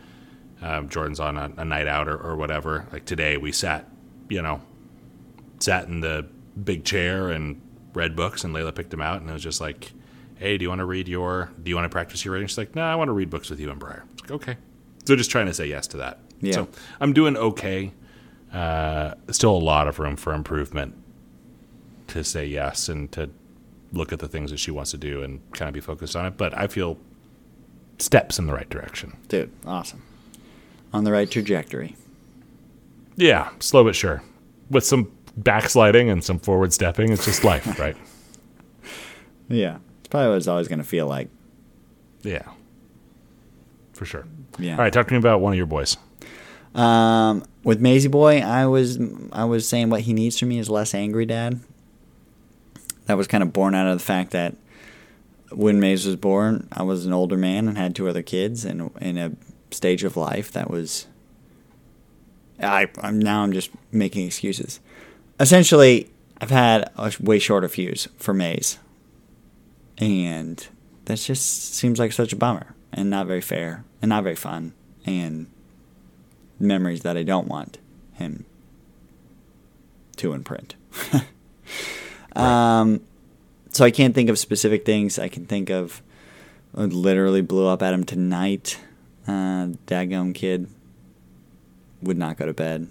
[0.63, 3.89] um, Jordan's on a, a night out or, or whatever, like today we sat,
[4.29, 4.61] you know,
[5.59, 6.27] sat in the
[6.63, 7.61] big chair and
[7.95, 9.93] read books, and Layla picked them out, and it was just like,
[10.37, 11.51] hey, do you want to read your?
[11.63, 12.49] Do you want to practice your reading?
[12.49, 14.05] She's like, no, I want to read books with you and Briar.
[14.15, 14.57] It's like, okay.
[15.07, 16.19] So just trying to say yes to that.
[16.41, 16.55] Yeah.
[16.55, 16.69] So
[17.01, 17.93] I'm doing okay.
[18.53, 20.95] Uh, still a lot of room for improvement
[22.09, 23.31] to say yes and to
[23.93, 26.27] look at the things that she wants to do and kind of be focused on
[26.27, 26.37] it.
[26.37, 26.99] But I feel
[27.99, 29.17] steps in the right direction.
[29.29, 30.03] Dude, awesome.
[30.95, 31.97] On the right trajectory.
[33.17, 34.23] Yeah, slow but sure.
[34.71, 37.97] With some backsliding and some forward stepping, it's just life, right?
[39.49, 39.79] Yeah.
[40.01, 41.29] It's probably what it's always going to feel like.
[42.23, 42.49] Yeah,
[43.93, 44.27] for sure.
[44.59, 44.73] Yeah.
[44.73, 45.97] All right, talk to me about one of your boys.
[46.75, 48.99] Um, with Maisie Boy, I was
[49.33, 51.61] I was saying what he needs from me is less angry dad.
[53.07, 54.57] That was kind of born out of the fact that
[55.51, 58.91] when Maze was born, I was an older man and had two other kids, and
[59.01, 59.33] in a
[59.75, 61.07] stage of life that was.
[62.61, 64.81] I I'm now I'm just making excuses.
[65.41, 66.11] Essentially,
[66.41, 68.79] I've had a way shorter fuse for Maze,
[69.99, 70.67] and
[71.07, 74.73] that just seems like such a bummer and not very fair and not very fun
[75.05, 75.47] and
[76.59, 77.79] memories that I don't want
[78.15, 78.47] him
[80.17, 80.77] to imprint.
[82.37, 83.01] um,
[83.71, 85.19] so I can't think of specific things.
[85.19, 86.03] I can think of
[86.77, 88.81] I literally blew up at him tonight.
[89.27, 90.69] Uh, daggum kid
[92.03, 92.89] would not go to bed.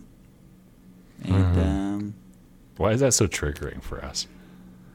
[1.23, 2.13] And um,
[2.77, 4.27] Why is that so triggering for us?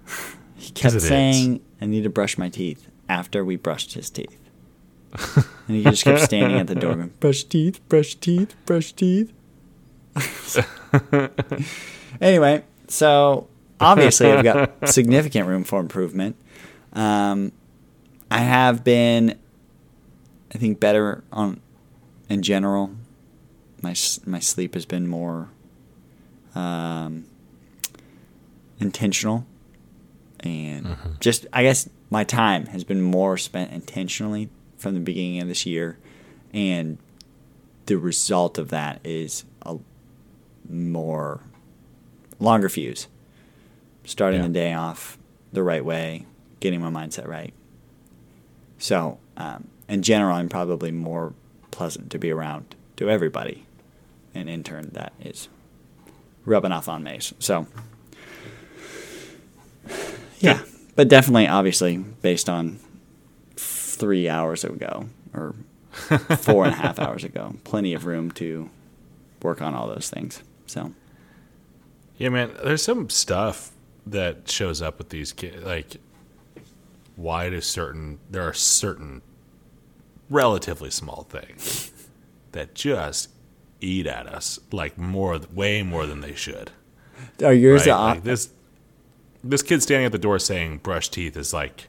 [0.56, 1.08] he kept it is.
[1.08, 4.36] saying, I need to brush my teeth after we brushed his teeth.
[5.66, 9.32] and he just kept standing at the door going, brush teeth, brush teeth, brush teeth.
[12.20, 13.46] anyway, so
[13.80, 16.36] obviously I've got significant room for improvement.
[16.92, 17.52] Um,
[18.30, 19.38] I have been,
[20.54, 21.60] I think, better on
[22.28, 22.90] in general.
[23.82, 23.94] My
[24.26, 25.48] my sleep has been more
[26.54, 27.24] um,
[28.80, 29.46] intentional,
[30.40, 35.48] and just I guess my time has been more spent intentionally from the beginning of
[35.48, 35.98] this year,
[36.52, 36.98] and
[37.86, 39.76] the result of that is a
[40.68, 41.40] more
[42.38, 43.06] longer fuse.
[44.04, 44.46] Starting Yeah.
[44.46, 45.18] the day off
[45.52, 46.24] the right way,
[46.60, 47.52] getting my mindset right.
[48.78, 51.32] So, um, in general, I'm probably more
[51.70, 53.64] pleasant to be around to everybody.
[54.34, 55.48] An intern that is
[56.44, 57.32] rubbing off on Mace.
[57.38, 57.66] So,
[60.38, 60.62] yeah,
[60.94, 62.78] but definitely, obviously, based on
[63.56, 65.54] three hours ago or
[66.38, 68.70] four and a half hours ago, plenty of room to
[69.42, 70.42] work on all those things.
[70.66, 70.92] So,
[72.18, 72.52] Yeah, man.
[72.62, 73.72] There's some stuff
[74.06, 75.64] that shows up with these kids.
[75.64, 75.96] Like,
[77.16, 79.22] why do certain there are certain
[80.30, 81.92] relatively small things
[82.52, 83.30] that just
[83.80, 86.70] eat at us like more, way more than they should.
[87.42, 88.14] are yours Right?
[88.14, 88.50] Like this,
[89.44, 91.88] this kid standing at the door saying "brush teeth" is like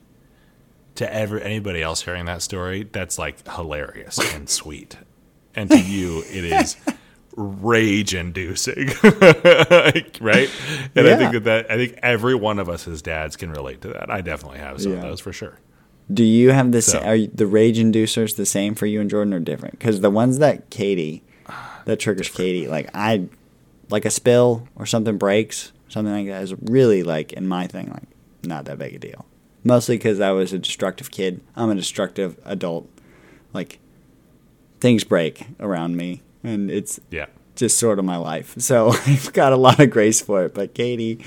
[0.95, 2.87] to ever anybody else hearing that story.
[2.91, 4.97] That's like hilarious and sweet,
[5.55, 6.77] and to you, it is
[7.35, 10.51] rage inducing, right?
[10.95, 13.81] And I think that, that I think every one of us as dads can relate
[13.81, 14.11] to that.
[14.11, 15.57] I definitely have some of those for sure.
[16.11, 18.99] Do you have the So- sa- are you- the rage inducers the same for you
[19.01, 19.77] and Jordan or different?
[19.77, 21.21] Because the ones that Katie,
[21.85, 23.25] that triggers Katie, like I,
[23.89, 27.89] like a spill or something breaks, something like that is really like in my thing
[27.89, 28.03] like
[28.43, 29.25] not that big a deal.
[29.63, 31.41] Mostly because I was a destructive kid.
[31.55, 32.87] I'm a destructive adult.
[33.53, 33.79] Like
[34.79, 38.55] things break around me, and it's Yeah, just sort of my life.
[38.57, 40.53] So I've got a lot of grace for it.
[40.53, 41.19] But Katie,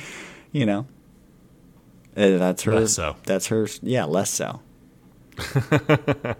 [0.53, 0.87] you know,
[2.17, 2.75] uh, that's her.
[2.75, 3.17] Less so.
[3.27, 3.69] That's her.
[3.83, 4.61] Yeah, less so.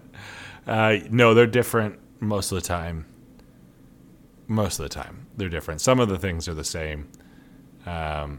[0.65, 3.05] Uh, no, they're different most of the time.
[4.47, 5.81] Most of the time, they're different.
[5.81, 7.09] Some of the things are the same.
[7.85, 8.39] Um,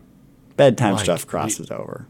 [0.56, 2.08] Bedtime Like, stuff crosses over.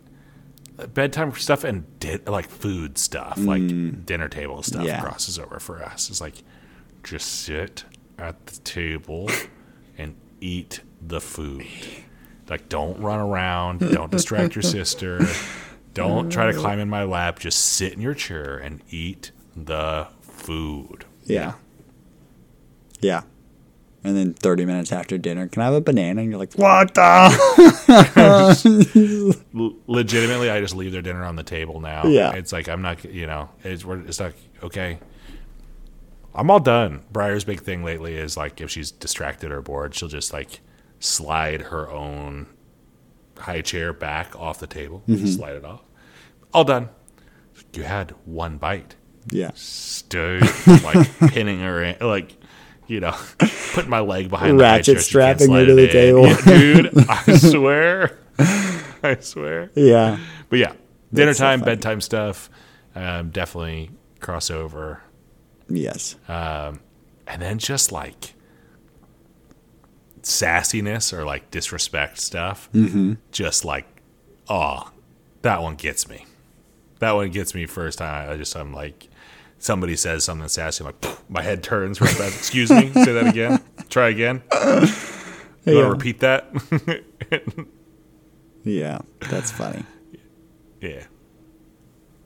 [0.93, 3.65] bedtime stuff and di- like food stuff, like
[4.05, 4.87] dinner table stuff, Mm.
[4.87, 5.01] Yeah.
[5.01, 6.11] crosses over for us.
[6.11, 6.43] It's like
[7.03, 7.83] just sit
[8.19, 9.31] at the table
[9.97, 11.65] and eat the food.
[12.49, 13.79] Like, don't run around.
[13.79, 15.21] Don't distract your sister.
[15.93, 16.59] Don't try to mm.
[16.59, 17.39] climb in my lap.
[17.39, 21.05] Just sit in your chair and eat the food.
[21.23, 21.53] Yeah.
[22.99, 23.23] Yeah.
[24.05, 26.21] And then 30 minutes after dinner, can I have a banana?
[26.21, 27.33] And you're like, what the?
[29.87, 32.05] Legitimately, I just leave their dinner on the table now.
[32.05, 32.33] Yeah.
[32.33, 34.99] it's like I'm not, you know, it's it's like okay,
[36.35, 37.03] I'm all done.
[37.11, 40.59] Briar's big thing lately is like if she's distracted or bored, she'll just like
[40.99, 42.47] slide her own
[43.37, 45.25] high chair back off the table, Mm-hmm.
[45.27, 45.81] slide it off.
[46.53, 46.89] All done.
[47.73, 48.95] You had one bite.
[49.31, 49.51] yeah.
[49.55, 50.43] Stood
[50.83, 52.35] like pinning her in, like.
[52.85, 53.15] You know,
[53.73, 55.89] putting my leg behind Ratchet the high chair, she can't strapping her to the in.
[55.89, 56.27] table.
[56.27, 56.41] Yeah,
[56.91, 56.93] dude.
[57.09, 58.19] I swear,
[59.01, 59.71] I swear.
[59.73, 60.17] Yeah.
[60.49, 60.73] But yeah,
[61.13, 61.71] dinner That's time, funny.
[61.71, 62.49] bedtime stuff,
[62.93, 64.99] um, definitely crossover.
[65.69, 66.17] Yes.
[66.27, 66.81] Um,
[67.25, 68.33] and then just like
[70.23, 72.69] sassiness or like disrespect stuff.
[72.73, 73.13] Mm-hmm.
[73.31, 73.85] Just like,
[74.49, 74.91] oh,
[75.43, 76.25] that one gets me.
[76.99, 78.29] That one gets me first time.
[78.31, 79.09] I just, I'm like,
[79.59, 82.37] somebody says something sassy, I'm like, my head turns right fast.
[82.37, 83.61] Excuse me, say that again.
[83.89, 84.41] Try again.
[85.65, 86.49] You want to repeat that?
[88.65, 88.99] Yeah.
[89.29, 89.83] That's funny.
[90.81, 91.03] yeah.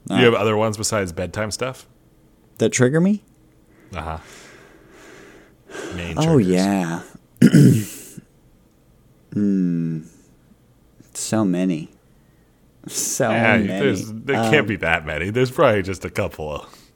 [0.08, 1.86] Do you have other ones besides bedtime stuff?
[2.58, 3.22] that trigger me?
[3.94, 4.18] Uh huh.
[5.70, 6.46] Oh, triggers.
[6.48, 7.02] yeah.
[9.32, 10.00] Hmm.
[11.14, 11.88] So many.
[12.86, 14.02] So Yeah, many.
[14.02, 15.30] there Um, can't be that many.
[15.30, 16.88] There's probably just a couple of.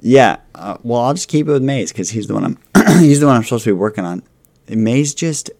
[0.00, 0.38] Yeah.
[0.54, 2.58] Uh, well, I'll just keep it with Maze because he's the one I'm.
[2.98, 4.24] he's the one I'm supposed to be working on.
[4.66, 5.50] And Maze just.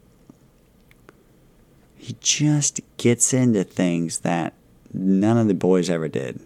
[1.97, 4.55] He just gets into things that
[4.93, 6.41] none of the boys ever did,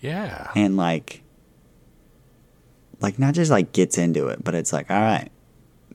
[0.00, 0.50] Yeah.
[0.56, 1.22] and like.
[3.00, 5.30] Like not just like gets into it, but it's like, all right,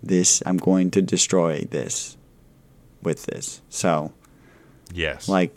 [0.03, 2.17] this I'm going to destroy this,
[3.01, 3.61] with this.
[3.69, 4.11] So
[4.93, 5.29] Yes.
[5.29, 5.55] like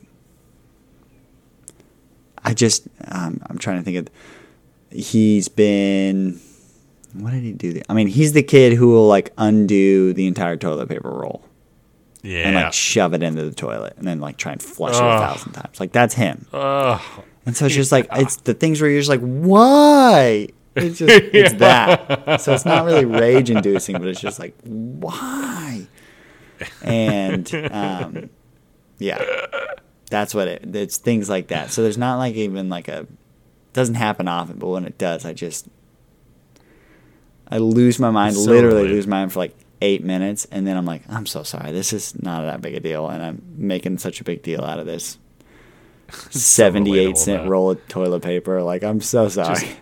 [2.45, 4.09] i just um, i'm trying to think of
[4.91, 6.39] he's been
[7.15, 10.57] what did he do i mean he's the kid who will like undo the entire
[10.57, 11.43] toilet paper roll
[12.23, 12.47] yeah.
[12.47, 15.19] and like shove it into the toilet and then like try and flush it a
[15.19, 17.01] thousand times like that's him Ugh.
[17.47, 20.49] and so it's just like it's the things where you're just like why
[20.85, 22.41] it's just it's that.
[22.41, 25.87] So it's not really rage inducing but it's just like why?
[26.83, 28.31] And um
[28.99, 29.23] yeah.
[30.11, 31.71] That's what it it's things like that.
[31.71, 33.07] So there's not like even like a
[33.73, 35.67] doesn't happen often but when it does i just
[37.49, 38.95] i lose my mind So literally related.
[38.95, 41.73] lose my mind for like eight minutes and then i'm like i'm so sorry.
[41.73, 44.79] This is not that big a deal and i'm making such a big deal out
[44.79, 45.19] of this
[46.31, 48.63] 78 relatable, cent roll of toilet paper.
[48.63, 49.57] Like i'm so sorry.
[49.57, 49.77] Just-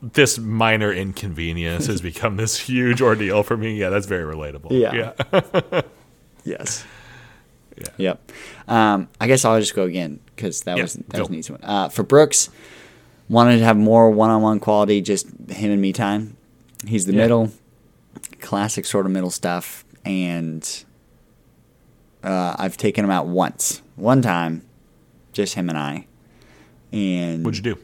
[0.00, 3.74] This minor inconvenience has become this huge ordeal for me.
[3.76, 4.68] Yeah, that's very relatable.
[4.70, 5.12] Yeah.
[5.32, 5.80] Yeah.
[6.44, 6.84] yes
[7.76, 7.84] Yeah.
[7.96, 8.32] Yep.
[8.68, 11.18] Um, I guess I'll just go again because that Yeah, was that go.
[11.20, 11.64] was an easy one.
[11.64, 12.48] Uh, for Brooks,
[13.28, 16.36] wanted to have more one-on-one quality, just him and me time.
[16.86, 17.22] He's the Yeah.
[17.22, 17.50] middle,
[18.40, 20.84] classic sort of middle stuff, and
[22.22, 24.62] uh, I've taken him out once, one time,
[25.32, 26.06] just him and I,
[26.92, 27.80] and What'd you do?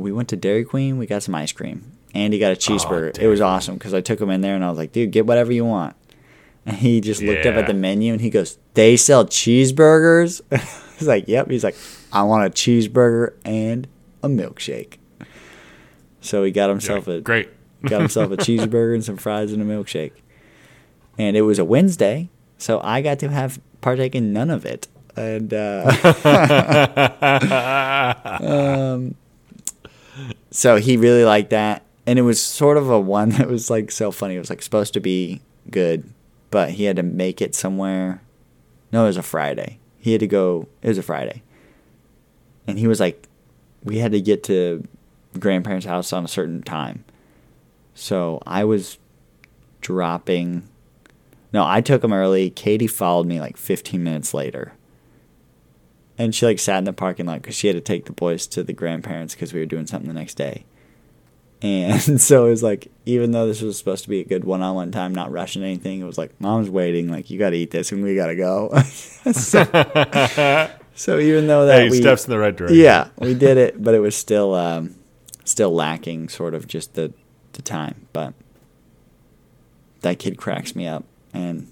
[0.00, 0.98] We went to Dairy Queen.
[0.98, 3.18] We got some ice cream, and he got a cheeseburger.
[3.18, 5.26] it was awesome because I took him in there and I was like, "Dude, get
[5.26, 5.96] whatever you want."
[6.66, 10.60] And he just looked up at the menu and he goes, "They sell cheeseburgers." I
[10.98, 11.76] was like, "Yep." He's like,
[12.12, 13.88] "I want a cheeseburger and
[14.22, 14.98] a milkshake."
[16.20, 17.48] So he got himself like, a Great.
[17.84, 20.12] got himself a cheeseburger and some fries and a milkshake.
[21.16, 24.88] And it was a Wednesday, so I got to have partake in none of it.
[25.16, 25.90] And uh,
[28.40, 29.14] um,
[30.50, 33.90] so he really liked that, and it was sort of a one that was like
[33.90, 34.36] so funny.
[34.36, 36.12] It was like supposed to be good,
[36.50, 38.22] but he had to make it somewhere.
[38.92, 39.78] No, it was a Friday.
[39.98, 40.68] He had to go.
[40.82, 41.42] It was a Friday,
[42.66, 43.28] and he was like,
[43.82, 44.86] we had to get to
[45.38, 47.04] grandparents' house on a certain time.
[47.94, 48.98] So I was
[49.80, 50.68] dropping.
[51.52, 52.50] No, I took him early.
[52.50, 54.72] Katie followed me like 15 minutes later.
[56.18, 58.46] And she like sat in the parking lot because she had to take the boys
[58.48, 60.64] to the grandparents because we were doing something the next day.
[61.62, 64.60] And so it was like, even though this was supposed to be a good one
[64.62, 67.08] on one time, not rushing anything, it was like, mom's waiting.
[67.08, 68.70] Like, you got to eat this and we got to go.
[69.32, 69.64] so,
[70.94, 72.00] so even though that Hey, we.
[72.00, 72.78] steps in the right direction.
[72.78, 74.96] Yeah, we did it, but it was still um,
[75.44, 77.12] still lacking sort of just the
[77.54, 78.34] the time, but
[80.02, 81.04] that kid cracks me up
[81.34, 81.66] and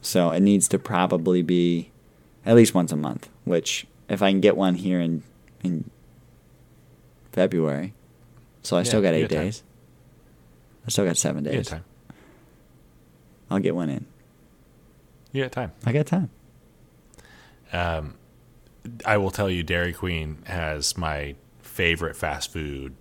[0.00, 1.90] so it needs to probably be
[2.46, 5.22] at least once a month, which if I can get one here in
[5.62, 5.90] in
[7.32, 7.92] February.
[8.62, 9.44] So I Yeah, still got 8 got time.
[9.44, 9.62] days.
[10.86, 11.68] I still got 7 days.
[11.68, 11.84] time.
[13.50, 14.06] I'll get one in.
[15.32, 15.72] You got time.
[15.84, 16.30] I got time.
[17.72, 18.14] Um,
[19.04, 22.94] I will tell you, Dairy Queen has my favorite fast food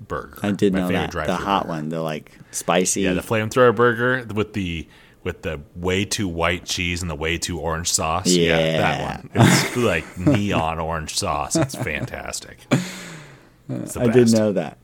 [0.00, 0.38] burger.
[0.42, 1.26] I did my know favorite that.
[1.26, 1.72] The hot burger.
[1.74, 3.02] one, the like spicy.
[3.02, 4.88] Yeah, the flamethrower burger with the
[5.22, 8.26] with the way too white cheese and the way too orange sauce.
[8.28, 8.78] Yeah, Yeah.
[8.78, 9.30] that one.
[9.34, 11.56] It's like neon orange sauce.
[11.56, 12.58] It's fantastic.
[13.72, 14.78] It's I didn't know that.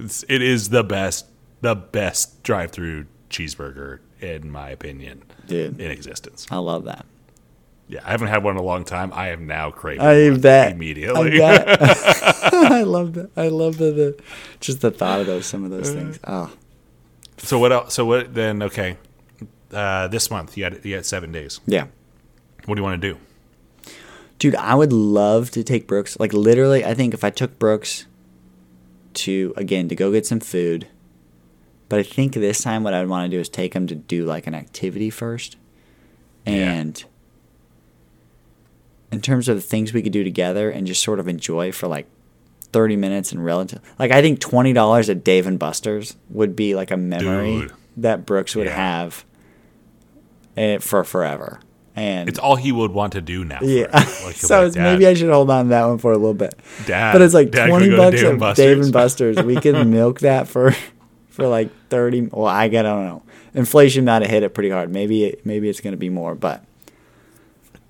[0.00, 1.26] It's, it is the best,
[1.60, 5.80] the best drive-through cheeseburger in my opinion Dude.
[5.80, 6.44] in existence.
[6.50, 7.06] I love that.
[7.86, 9.12] Yeah, I haven't had one in a long time.
[9.14, 10.72] I am now craving I one bet.
[10.72, 11.40] immediately.
[11.40, 11.80] I bet.
[12.52, 13.30] I love that.
[13.36, 14.22] I love the, the
[14.58, 16.18] just the thought of those some of those things.
[16.24, 16.50] Oh,
[17.38, 17.94] so what else?
[17.94, 18.62] So what then?
[18.64, 18.96] Okay,
[19.72, 21.60] uh, this month you had you had seven days.
[21.66, 21.86] yeah.
[22.66, 23.18] What do you want to do?
[24.38, 26.18] Dude, I would love to take Brooks.
[26.20, 28.06] Like literally, I think if I took Brooks
[29.14, 30.86] to again to go get some food,
[31.88, 34.24] but I think this time what I'd want to do is take him to do
[34.26, 35.56] like an activity first,
[36.46, 36.52] Yeah.
[36.72, 37.04] and
[39.10, 41.88] in terms of the things we could do together and just sort of enjoy for
[41.88, 42.06] like
[42.72, 46.90] 30 minutes and relative like i think $20 at dave and buster's would be like
[46.90, 47.72] a memory Dude.
[47.96, 48.76] that brooks would Yeah.
[48.76, 49.24] have
[50.58, 51.60] eh, for forever
[51.96, 53.58] and It's all he would want to do now.
[53.62, 53.86] yeah.
[53.92, 56.54] Like, so like, maybe i should hold on to that one for a little bit
[56.86, 58.92] Dad, but it's like Dad, 20 we go to bucks Dave and at dave and
[58.92, 59.42] Buster's?
[59.42, 60.74] we could milk that for
[61.28, 63.22] for like 30 well i get i don't know
[63.54, 66.34] inflation might have hit it pretty hard maybe it, maybe it's going to be more
[66.34, 66.64] but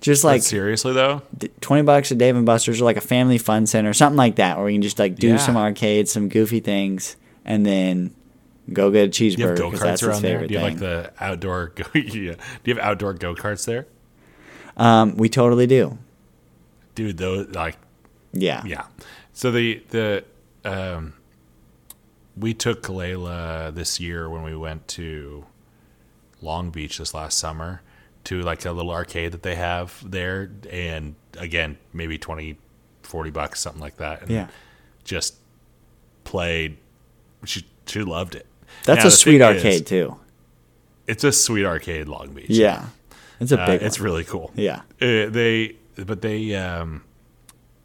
[0.00, 1.22] just But like seriously though,
[1.60, 4.56] 20 bucks at Dave and Buster's or like a family fun center, something like that,
[4.56, 5.36] where you can just like do Yeah.
[5.38, 8.14] some arcades, some goofy things, and then
[8.72, 10.46] go get a do you have cheeseburger go karts around there?
[10.46, 11.68] Do you have like the outdoor?
[11.74, 12.02] Go, yeah.
[12.34, 13.86] Do you have outdoor go karts there,
[14.76, 15.98] um, we totally do.
[16.94, 17.16] dude?
[17.18, 17.76] Those like
[18.32, 18.62] Yeah.
[18.64, 18.86] yeah.
[19.32, 20.24] So the the
[20.64, 21.14] um,
[22.36, 25.44] we took Layla this year when we went to
[26.42, 27.82] Long Beach this last summer
[28.24, 32.58] to like a little arcade that they have there, and again maybe 20,
[33.02, 34.22] 40 bucks something like that.
[34.22, 34.48] And Yeah.
[35.04, 35.36] just
[36.24, 36.76] played.
[37.44, 38.46] She she loved it.
[38.84, 40.16] That's Now, a sweet thing is, arcade too.
[41.06, 42.46] It's a sweet arcade, Long Beach.
[42.50, 42.86] Yeah.
[43.40, 44.50] It's a Uh, big it's really cool.
[44.54, 44.80] Yeah.
[45.00, 47.02] Uh, they, but they, um,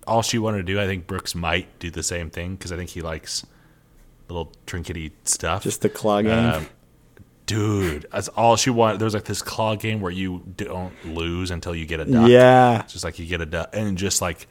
[0.07, 2.75] all she wanted to do, I think Brooks might do the same thing because I
[2.77, 3.45] think he likes
[4.27, 5.63] little trinkety stuff.
[5.63, 6.31] Just the claw game.
[6.53, 6.67] Um,
[7.45, 8.99] dude, that's all she wanted.
[8.99, 12.29] There was like this claw game where you don't lose until you get a duck.
[12.29, 12.81] yeah.
[12.81, 14.47] It's just like you get a duck, and just like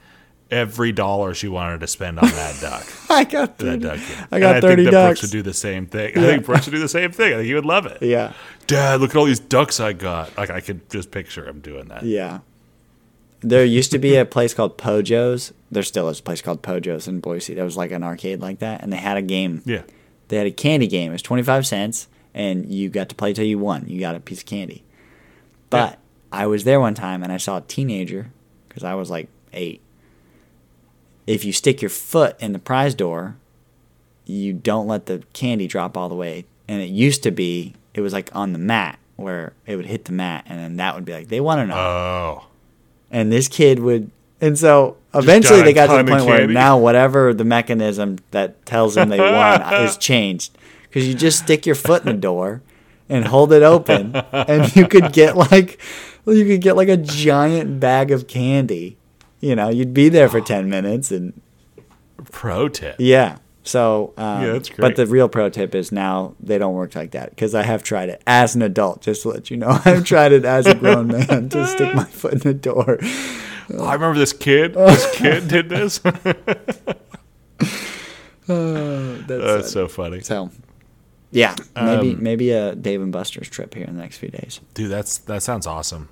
[0.51, 2.85] every dollar she wanted to spend on that duck.
[3.09, 3.99] I got That duck.
[4.31, 6.17] I And got I 30 think that Brooks would do the same thing.
[6.17, 7.33] I think Brooks would do the same thing.
[7.33, 8.01] I think he would love it.
[8.01, 8.33] Yeah.
[8.67, 10.37] Dad, look at all these ducks I got.
[10.37, 12.03] Like I could just picture him doing that.
[12.03, 12.39] Yeah.
[13.41, 15.51] There used to be a place called Pojo's.
[15.71, 17.55] There still is a place called Pojo's in Boise.
[17.55, 19.61] That was like an arcade like that, and they had a game.
[19.65, 19.81] Yeah.
[20.29, 21.09] They had a candy game.
[21.11, 23.83] It was twenty five cents, and you got to play till you won.
[23.87, 24.83] You got a piece of candy.
[25.69, 25.95] But Yeah.
[26.31, 28.31] I was there one time, and I saw a teenager
[28.69, 29.81] because I was like eight.
[31.27, 33.35] If you stick your foot in the prize door,
[34.25, 36.45] you don't let the candy drop all the way.
[36.67, 40.05] And it used to be, it was like on the mat where it would hit
[40.05, 42.47] the mat, and then that would be like they want to know Oh.
[43.11, 44.09] and this kid would
[44.41, 48.95] and so eventually they got to the point where now whatever the mechanism that tells
[48.95, 52.61] them they won is changed because you just stick your foot in the door
[53.07, 55.79] and hold it open and you could get like
[56.25, 58.97] well, you could get like a giant bag of candy
[59.43, 61.33] you know you'd be there for 10 minutes and
[62.31, 62.95] Pro tip.
[62.99, 66.95] yeah so um, Yeah, that's but the real pro tip is now they don't work
[66.95, 69.79] like that because i have tried it as an adult just to let you know
[69.85, 72.99] i've tried it as a grown man to stick my foot in the door
[73.73, 74.73] Oh, I remember this kid.
[74.75, 75.99] This kid did this.
[78.45, 80.49] That's, That's so funny, so.
[81.31, 84.59] Yeah, maybe Um, maybe a Dave and Buster's trip here in the next few days.
[84.73, 84.91] dude.
[84.91, 86.09] That's that sounds awesome.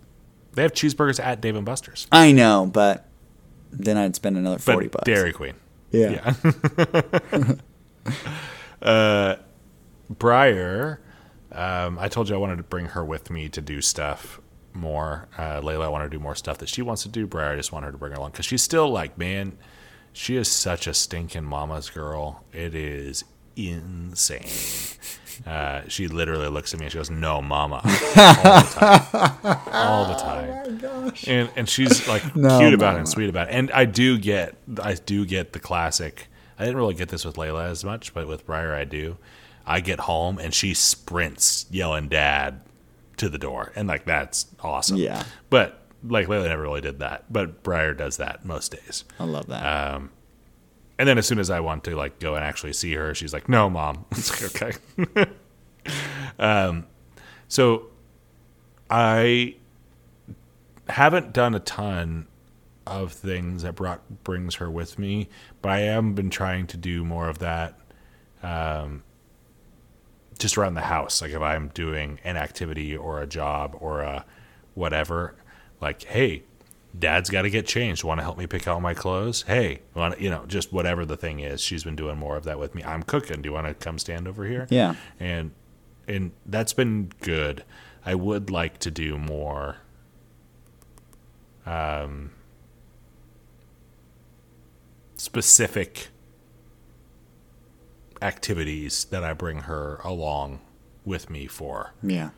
[0.53, 3.05] They have cheeseburgers at Dave and Buster's, I know, but
[3.71, 5.05] then I'd spend another but forty bucks.
[5.05, 5.55] Dairy Queen.
[5.91, 6.33] yeah.
[6.45, 7.53] Yeah.
[8.81, 9.35] uh,
[10.09, 10.99] Briar,
[11.51, 14.41] um, I told you I wanted to bring her with me to do stuff
[14.73, 15.27] more.
[15.37, 17.27] Uh, Layla, I want her to do more stuff that she wants to do.
[17.27, 19.57] Briar, I just want her to bring her along because she's still like, man,
[20.13, 22.43] she is such a stinking mama's girl.
[22.51, 23.23] It is
[23.55, 24.47] insane.
[25.45, 27.93] Uh, she literally looks at me and she goes, "No, mama," all
[28.53, 31.13] the time, all the time.
[31.27, 33.53] And and she's like No, cute about it and sweet about it.
[33.53, 36.27] And I do get I do get the classic
[36.61, 39.17] I didn't really get this with Layla as much, but with Briar I do.
[39.65, 42.61] I get home and she sprints yelling dad
[43.17, 43.71] to the door.
[43.75, 44.97] And like that's awesome.
[44.97, 45.23] Yeah.
[45.49, 47.25] But like Layla never really did that.
[47.33, 49.05] But Briar does that most days.
[49.19, 49.93] I love that.
[49.95, 50.11] Um
[51.01, 53.33] and then as soon as I want to like go and actually see her, she's
[53.33, 54.77] like, "No, mom." It's like,
[55.15, 55.31] okay.
[56.39, 56.85] um,
[57.47, 57.87] so
[58.87, 59.55] I
[60.87, 62.27] haven't done a ton
[62.85, 65.27] of things that brought brings her with me,
[65.63, 67.79] but I am been trying to do more of that.
[68.43, 69.01] Um,
[70.37, 74.23] just around the house, like if I'm doing an activity or a job or a
[74.75, 75.33] whatever,
[75.81, 76.43] like, hey,
[76.97, 78.03] dad's got to get changed.
[78.03, 79.43] Want to help me pick out my clothes?
[79.43, 81.61] Hey, want you know, just whatever the thing is.
[81.61, 82.83] She's been doing more of that with me.
[82.83, 83.41] I'm cooking.
[83.41, 84.67] Do you want to come stand over here?
[84.69, 84.95] Yeah.
[85.19, 85.51] And
[86.07, 87.63] and that's been good.
[88.05, 89.77] I would like to do more
[91.65, 92.31] um
[95.15, 96.07] specific
[98.21, 100.59] activities that I bring her along
[101.05, 102.31] with me for yeah.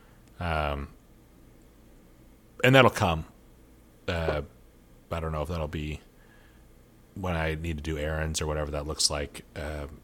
[2.63, 3.25] and that'll come.
[4.07, 4.41] Uh,
[5.11, 6.01] I don't know if that'll be
[7.15, 9.43] when I need to do errands or whatever that looks like.
[9.55, 9.99] Um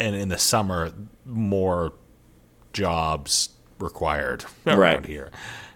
[0.00, 0.92] and in the summer,
[1.24, 1.92] more
[2.72, 5.06] jobs required around Right.
[5.06, 5.30] here,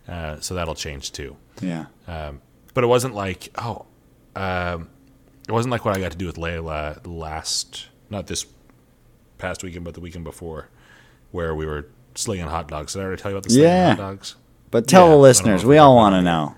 [0.09, 1.37] uh, so that'll change too.
[1.61, 1.87] Yeah.
[2.07, 3.87] But it wasn't like oh,
[4.35, 4.89] um,
[5.49, 8.45] it wasn't like what I got to do with Layla last, not this
[9.39, 10.69] past weekend, but the weekend before,
[11.31, 12.93] where we were slinging hot dogs.
[12.95, 13.89] Did I already tell you about the slinging Yeah.
[13.91, 14.37] hot dogs?
[14.71, 16.55] But tell Yeah, the listeners, we all want to know.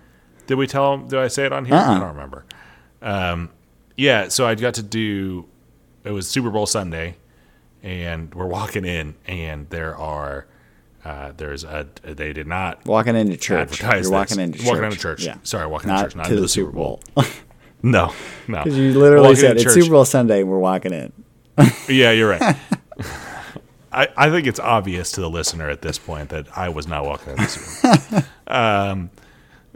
[0.49, 1.07] Did we tell him?
[1.09, 1.77] Did I say it on here?
[1.77, 1.97] Uh-uh.
[1.97, 2.45] I don't remember.
[3.01, 3.51] Um,
[3.97, 5.47] yeah, so I got to do.
[6.05, 7.17] It was Super Bowl Sunday,
[7.83, 10.47] and we're walking in, and there are.
[11.05, 11.87] Uh, there's a.
[12.03, 13.81] They did not Walking into church.
[13.81, 14.45] You're walking this.
[14.47, 14.67] into church.
[14.67, 15.25] Walking into church.
[15.25, 15.37] Yeah.
[15.45, 17.01] Sorry, walking Not into church, not to the Super Bowl.
[17.81, 18.13] No,
[18.49, 18.65] no.
[18.65, 19.75] Because you literally Walking said it's church.
[19.75, 20.43] Super Bowl Sunday.
[20.43, 21.13] We're walking in.
[21.89, 22.57] Yeah, you're right.
[23.93, 27.05] I, I think it's obvious to the listener at this point that I was not
[27.05, 28.23] walking into the Super Bowl.
[28.57, 29.11] um,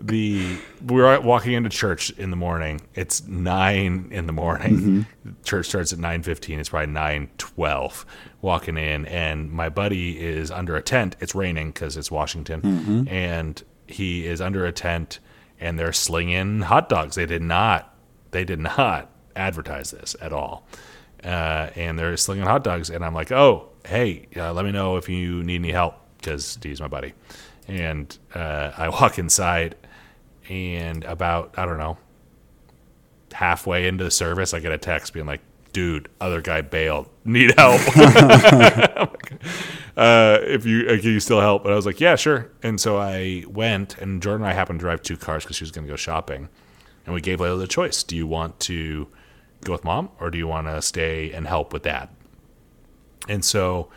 [0.03, 2.81] the we were walking into church in the morning.
[2.95, 5.07] It's nine in the morning.
[5.45, 6.61] Church starts at nine fifteen.
[6.61, 8.05] It's probably nine twelve.
[8.41, 11.15] Walking in, and my buddy is under a tent.
[11.21, 15.21] It's raining because it's Washington, and he is under a tent,
[15.61, 17.15] and they're slinging hot dogs.
[17.15, 17.95] They did not.
[18.33, 20.67] They did not advertise this at all.
[21.23, 24.97] Uh, and they're slinging hot dogs, and I'm like, oh, hey, uh, let me know
[24.97, 27.13] if you need any help because he's my buddy.
[27.69, 29.77] And uh, I walk inside,
[30.49, 31.99] and about I don't know,
[33.33, 35.41] halfway into the service, I get a text being like,
[35.73, 37.09] "Dude, other guy bailed.
[37.25, 37.81] Need help?
[39.97, 42.81] uh, if you uh, can you still help?" And I was like, "Yeah, sure." And
[42.81, 45.71] so I went, and Jordan and I happened to drive two cars because she was
[45.71, 46.49] going to go shopping,
[47.07, 49.09] and we gave Layla the choice: Do you want to
[49.65, 52.09] go with mom, or do you want to stay and help with dad?
[53.29, 53.89] And so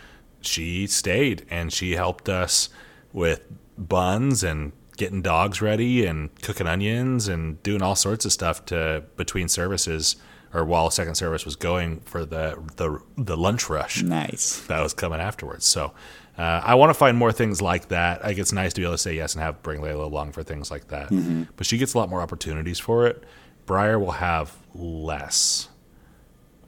[0.42, 2.70] she stayed and she helped us
[3.12, 3.42] with
[3.78, 9.04] buns and getting dogs ready and cooking onions and doing all sorts of stuff to
[9.18, 10.16] between services
[10.54, 14.62] or while second service was going for the the, the lunch rush Nice.
[14.68, 15.66] that was coming afterwards.
[15.66, 15.94] So
[16.38, 18.24] uh, I want to find more things like that.
[18.24, 20.44] Like it's nice to be able to say yes and have bring Layla along for
[20.44, 21.10] things like that.
[21.56, 23.24] But she gets a lot more opportunities for it.
[23.66, 25.70] Briar will have less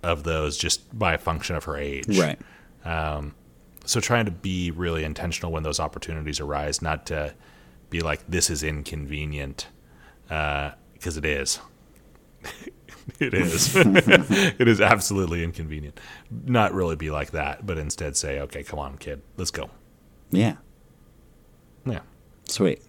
[0.03, 2.17] of those just by a function of her age.
[2.17, 2.39] Right.
[3.85, 7.33] So trying to be really intentional when those opportunities arise, not to
[7.89, 9.67] be like this is inconvenient,
[10.29, 11.59] uh, because it is.
[13.19, 13.75] it is.
[13.75, 15.99] it is absolutely inconvenient.
[16.29, 19.69] Not really be like that, but instead say, "Okay, come on, kid, let's go."
[20.31, 20.55] Yeah.
[21.85, 21.99] Yeah,
[22.49, 22.81] Sweet.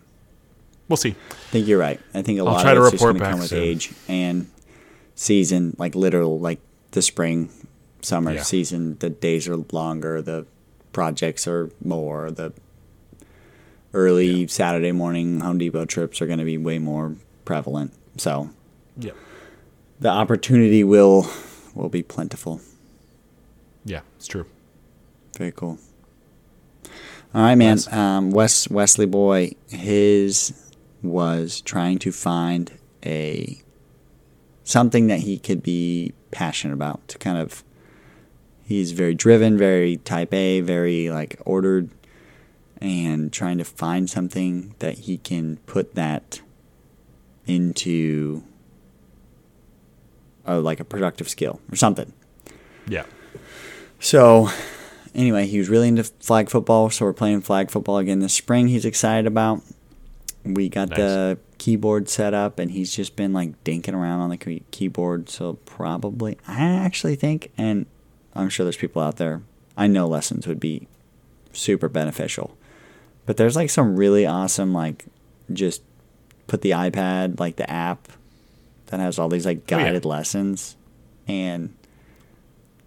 [0.88, 1.10] we'll see.
[1.30, 2.00] I think you're right.
[2.14, 3.62] I think a I'll lot try of it's just going to come with soon.
[3.62, 4.50] age and
[5.14, 6.58] season, like literal, like
[6.90, 7.48] the spring,
[8.02, 8.42] summer Yeah.
[8.42, 8.96] season.
[8.98, 10.20] The days are longer.
[10.20, 10.46] The
[10.92, 12.32] projects are more.
[12.32, 12.52] The
[13.94, 17.92] early Saturday morning Home Depot trips are going to be way more prevalent.
[18.16, 18.50] So
[18.96, 19.12] Yeah,
[20.00, 21.26] the opportunity will
[21.74, 22.60] will be plentiful.
[23.84, 24.46] yeah, it's true.
[25.36, 25.78] Very cool.
[27.34, 27.76] All right, man.
[27.76, 27.92] Wes.
[27.92, 30.52] Um, Wes Wesley boy, his
[31.02, 32.72] was trying to find
[33.04, 33.60] a
[34.64, 37.06] something that he could be passionate about.
[37.08, 37.62] To kind of,
[38.64, 41.90] he's very driven, very type A, very like ordered,
[42.80, 46.40] and trying to find something that he can put that
[47.46, 48.42] into,
[50.46, 52.12] uh, like a productive skill or something.
[52.88, 53.04] Yeah,
[54.00, 54.48] So,
[55.14, 58.68] anyway, he was really into flag football, so we're playing flag football again this spring.
[58.68, 59.60] He's excited about.
[60.44, 60.98] We got Nice.
[60.98, 65.28] the keyboard set up, and he's just been like dinking around on the key- keyboard.
[65.28, 67.84] So probably, I actually think, and
[68.34, 69.42] I'm sure there's people out there.
[69.76, 70.86] I know lessons would be
[71.52, 72.56] super beneficial,
[73.28, 75.04] but there's like some really awesome like
[75.52, 75.82] just
[76.46, 78.08] put the iPad like the app
[78.86, 79.84] that has all these like Oh, yeah.
[79.84, 80.76] guided lessons,
[81.28, 81.74] and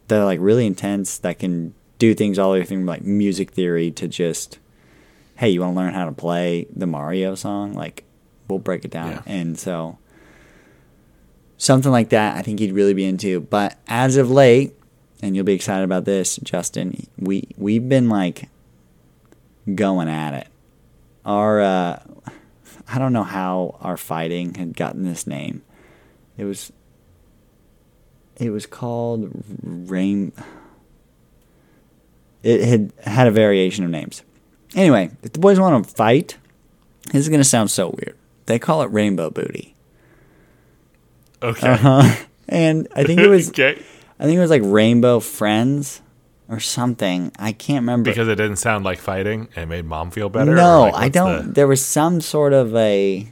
[0.07, 3.91] they're like really intense that can do things all the way from like music theory
[3.91, 4.57] to just
[5.35, 8.03] hey you want to learn how to play the mario song like
[8.47, 9.21] we'll break it down Yeah.
[9.27, 9.99] and so
[11.57, 14.73] something like that i think he'd really be into but as of late
[15.21, 18.49] and you'll be excited about this justin we we've been like
[19.73, 20.47] going at it.
[21.25, 21.99] Our uh
[22.87, 25.63] i don't know how our fighting had gotten this name.
[26.37, 26.71] It was
[28.37, 29.29] it was called
[29.63, 30.31] rain
[32.43, 34.23] it had had a variation of names.
[34.75, 36.37] Anyway if the boys want to fight
[37.05, 38.17] this is going to sound so weird.
[38.45, 39.75] They call it rainbow booty.
[41.41, 41.67] Okay.
[41.67, 42.15] uh-huh.
[42.49, 43.81] And i think it was okay.
[44.19, 46.01] i think it was like rainbow friends
[46.51, 47.31] or something.
[47.39, 48.11] I can't remember.
[48.11, 50.53] Because it didn't sound like fighting it made mom feel better?
[50.53, 53.27] no like, i don't the- there was some sort of a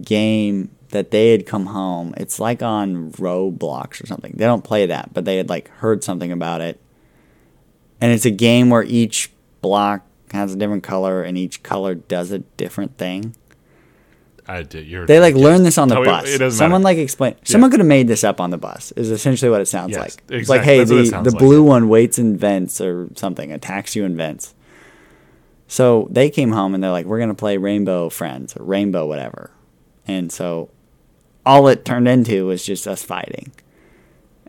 [0.00, 2.14] game that they had come home.
[2.16, 4.32] It's like on roblox or something.
[4.36, 6.78] They don't play that but they had like heard something about it.
[8.00, 12.30] And it's a game where each block has a different color and each color does
[12.30, 13.34] a different thing
[14.48, 14.86] I did.
[14.86, 16.28] You're, they like learn this on the oh, Tell bus.
[16.34, 16.96] It doesn't someone matter.
[16.96, 19.66] like explain someone could have made this up on the bus is essentially what it
[19.66, 20.22] sounds Yes, like.
[20.30, 23.94] It's like hey That's the, the like, blue one waits in vents or something attacks
[23.94, 24.54] you in vents.
[25.66, 29.50] So they came home and they're like we're gonna play rainbow friends or rainbow whatever.
[30.06, 30.70] And so
[31.44, 33.52] all it turned into was just us fighting.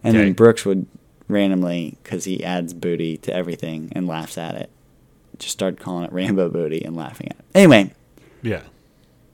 [0.02, 0.26] And Okay.
[0.26, 0.86] then brooks would
[1.28, 4.70] randomly because he adds booty to everything and laughs at it
[5.38, 7.46] just start calling it rainbow booty and laughing at it.
[7.56, 7.92] Anyway.
[8.42, 8.62] Yeah.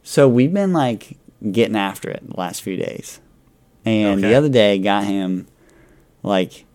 [0.06, 1.18] So we've been like
[1.52, 3.20] getting after it the last few days.
[3.84, 5.48] And the other day got him
[6.24, 6.66] like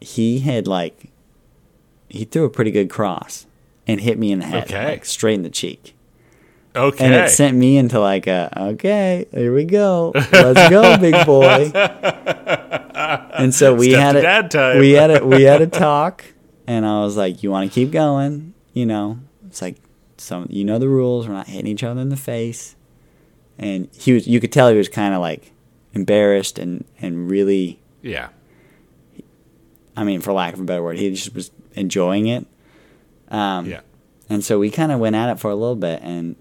[0.00, 1.10] he had like
[2.08, 3.46] he threw a pretty good cross
[3.86, 4.84] and hit me in the head, Okay.
[4.84, 5.94] like straight in the cheek.
[6.74, 7.04] Okay.
[7.04, 10.12] And it sent me into like a okay, here we go.
[10.32, 11.70] Let's go, big boy.
[13.38, 14.78] And so we Step had to a dad time.
[14.80, 16.24] we had a we had a talk
[16.66, 18.54] and I was like, You wanna keep going?
[18.72, 19.18] You know.
[19.46, 19.76] It's like
[20.26, 22.74] some you know the rules, we're not hitting each other in the face.
[23.58, 25.52] And he was you could tell he was kinda like
[25.94, 28.28] embarrassed and, and really yeah.
[29.96, 32.46] I mean, for lack of a better word, he just was enjoying it.
[33.30, 33.80] Um, Yeah.
[34.28, 36.34] And so we kind of went at it for a little bit, and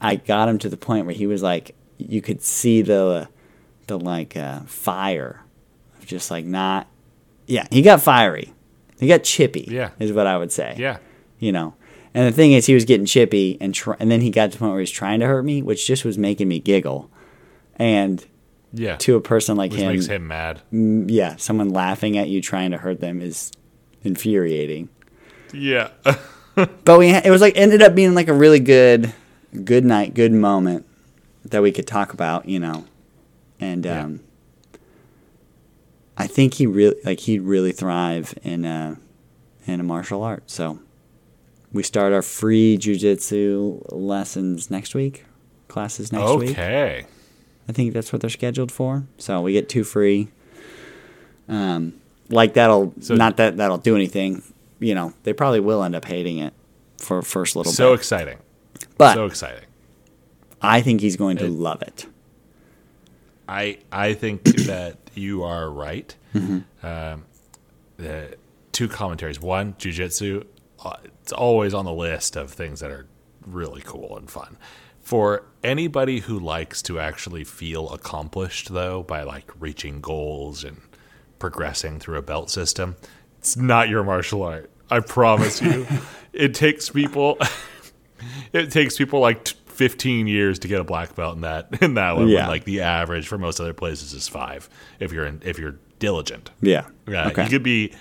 [0.00, 3.28] I got him to the point where he was like, you could see the,
[3.86, 5.42] the like uh, fire,
[5.98, 6.86] of just like not,
[7.46, 8.54] yeah, he got fiery,
[8.98, 9.90] he got chippy, Yeah.
[9.98, 10.98] is what I would say, Yeah.
[11.38, 11.74] you know.
[12.14, 14.52] And the thing is, he was getting chippy, and tr- and then he got to
[14.52, 17.08] the point where he was trying to hurt me, which just was making me giggle.
[17.76, 18.24] And
[18.72, 18.96] Yeah.
[18.96, 20.60] to a person like Which him, makes him mad.
[20.72, 23.52] mm, yeah, someone laughing at you trying to hurt them is
[24.02, 24.88] infuriating.
[25.52, 25.90] Yeah.
[26.84, 29.14] But we ha- it was like ended up being like a really good
[29.64, 30.84] good night, good moment
[31.44, 32.84] that we could talk about, you know.
[33.60, 34.04] And Yeah.
[34.04, 34.20] um
[36.18, 38.98] I think he really like he'd really thrive in a
[39.66, 40.50] in a martial art.
[40.50, 40.80] So
[41.72, 45.24] we start our free jujitsu lessons next week.
[45.68, 46.50] Classes next week.
[46.50, 47.06] okay.
[47.68, 49.04] I think that's what they're scheduled for.
[49.18, 50.28] So we get two free.
[51.48, 51.94] Um,
[52.28, 54.42] like that'll So- not that that'll do anything.
[54.80, 56.52] You know, they probably will end up hating it
[56.96, 58.00] for first little So bit.
[58.00, 58.38] exciting.
[58.98, 59.64] But so exciting.
[60.62, 62.06] I think he's going to It- love it.
[63.48, 66.14] I I think that you are right.
[66.82, 67.24] Um,
[67.96, 68.34] the
[68.72, 69.40] two commentaries.
[69.40, 70.44] One, jujitsu.
[70.84, 70.94] Uh,
[71.30, 73.06] it's always on the list of things that are
[73.46, 74.56] really cool and fun.
[75.00, 80.80] For anybody who likes to actually feel accomplished, though, by like reaching goals and
[81.38, 82.96] progressing through a belt system,
[83.38, 84.72] it's not your martial art.
[84.90, 85.86] I promise you.
[86.32, 87.38] it takes people.
[88.52, 91.94] it takes people like t- 15 years to get a black belt in that in
[91.94, 92.26] that one.
[92.26, 92.48] Yeah.
[92.48, 94.68] like the average for most other places is five
[94.98, 96.50] if you're in, if you're diligent.
[96.60, 96.88] Yeah.
[97.06, 97.44] Yeah, okay.
[97.44, 97.94] you could be.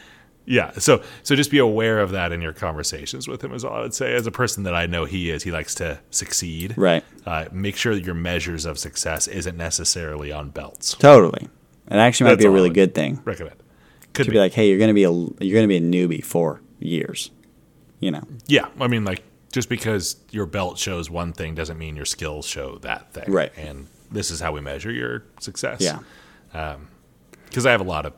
[0.49, 3.53] Yeah, so so just be aware of that in your conversations with him.
[3.53, 4.15] Is all I would say.
[4.15, 6.73] As a person that I know he is, he likes to succeed.
[6.75, 7.03] right.
[7.25, 10.95] Uh, make sure that your measures of success isn't necessarily on belts.
[10.95, 11.47] Totally.
[11.91, 13.57] It actually might That's be a really good thing Recommend.
[14.13, 14.35] Could to be.
[14.35, 17.29] be like, hey, you're gonna be a you're gonna be a newbie for years.
[17.99, 18.23] You know.
[18.47, 19.21] Yeah, I mean, like
[19.51, 23.31] just because your belt shows one thing doesn't mean your skills show that thing.
[23.31, 23.51] Right.
[23.55, 25.79] And this is how we measure your success.
[25.81, 25.99] Yeah.
[27.45, 28.13] Because I have a lot of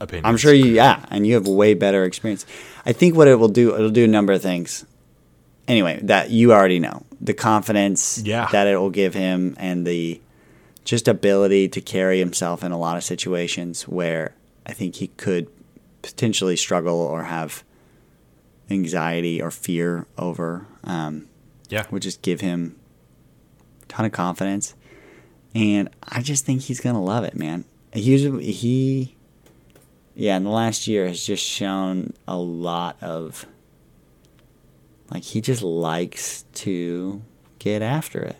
[0.00, 0.26] opinions.
[0.26, 2.46] I'm sure you, yeah, and you have a way better experience.
[2.86, 4.84] I think what it will do, it'll do a number of things.
[5.68, 8.48] anyway, that you already know the confidence Yeah.
[8.50, 10.20] that it will give him and the
[10.84, 14.34] just ability to carry himself in a lot of situations where
[14.66, 15.46] I think he could
[16.02, 17.62] potentially struggle or have
[18.70, 20.66] anxiety or fear over.
[20.84, 21.28] Um,
[21.68, 21.84] Yeah.
[21.92, 22.74] would just give him
[23.84, 24.74] a ton of confidence.
[25.54, 27.64] And I just think he's gonna love it, man.
[27.92, 29.14] He's he,
[30.14, 33.46] yeah, in the last year has just shown a lot of
[35.10, 37.22] like he just likes to
[37.58, 38.36] get after it.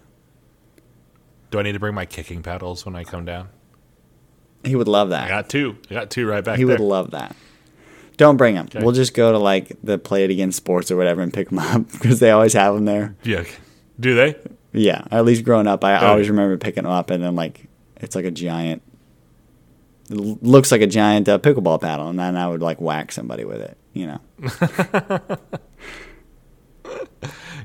[1.51, 3.49] Do I need to bring my kicking paddles when I come down?
[4.64, 5.25] He would love that.
[5.25, 5.77] I got two.
[5.91, 6.75] I got two right back he there.
[6.77, 7.35] would love that.
[8.16, 8.66] Don't bring him.
[8.66, 8.81] Okay.
[8.83, 11.59] We'll just go to like the Play It Again Sports or whatever and pick them
[11.59, 13.16] up because they always have them there.
[13.25, 13.45] yeah.
[14.01, 14.37] Do they?
[14.73, 17.66] Yeah, at least growing up, I Oh, always remember picking them up, and then like
[17.97, 18.83] it's like a giant.
[20.13, 23.61] Looks like a giant uh, pickleball paddle, and then I would like whack somebody with
[23.61, 23.77] it.
[23.93, 25.39] You know.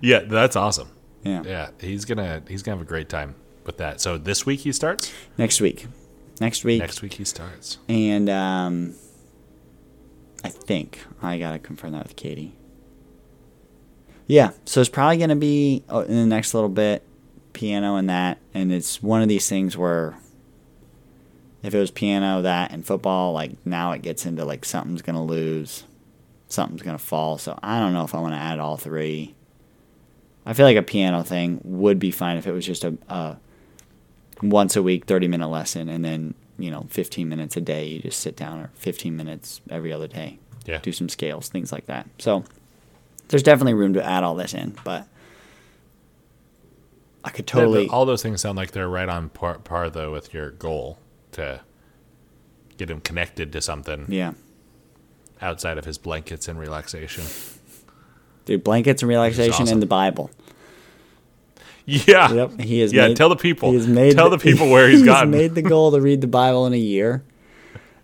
[0.02, 0.90] Yeah, that's awesome.
[1.24, 1.44] Yeah.
[1.46, 3.36] Yeah, he's gonna he's gonna have a great time
[3.66, 4.02] with that.
[4.02, 5.12] So this week he starts.
[5.38, 5.88] Next week.
[6.40, 6.80] Next week.
[6.80, 7.78] Next week he starts.
[7.90, 8.96] And um,
[10.44, 12.54] I think I gotta confirm that with Katie.
[14.28, 17.04] Yeah, so it's probably gonna be oh, in the next little bit,
[17.54, 20.18] piano and that, and it's one of these things where
[21.68, 25.24] if it was piano, that, and football, like now it gets into like something's gonna
[25.24, 25.84] lose,
[26.48, 27.38] something's gonna fall.
[27.38, 29.36] So I don't know if I want to add all three.
[30.46, 33.36] I feel like a piano thing would be fine if it was just a, a
[34.42, 38.00] once a week 30 minute lesson and then you know 15 minutes a day you
[38.00, 40.78] just sit down or 15 minutes every other day Yeah.
[40.78, 42.44] do some scales things like that so
[43.30, 45.08] there's definitely room to add all this in but
[47.24, 50.12] i could Yeah, totally all those things sound like they're right on par, par though
[50.12, 51.00] with your goal
[51.38, 51.62] to
[52.78, 54.34] get him connected to something yeah
[55.42, 57.24] outside of his blankets and relaxation.
[58.46, 59.74] dude blankets and relaxation awesome.
[59.74, 60.30] and the bible
[61.86, 62.32] Yeah.
[62.34, 63.70] yep he has Yeah, made, tell the people.
[63.70, 65.32] he has made Tell the people where he's he's gotten.
[65.32, 67.24] made the goal to read the bible in a year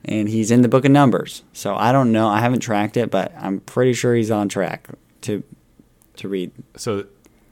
[0.05, 3.09] and he's in the book of numbers so i don't know i haven't tracked it
[3.11, 4.87] but i'm pretty sure he's on track
[5.21, 5.43] to
[6.15, 7.05] to read So,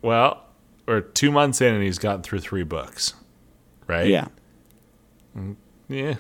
[0.03, 0.43] well,
[0.88, 3.13] we're two months in and he's gotten through three books,
[3.88, 4.07] right?
[4.07, 4.27] yeah
[5.38, 5.55] mm,
[5.92, 6.16] Yeah.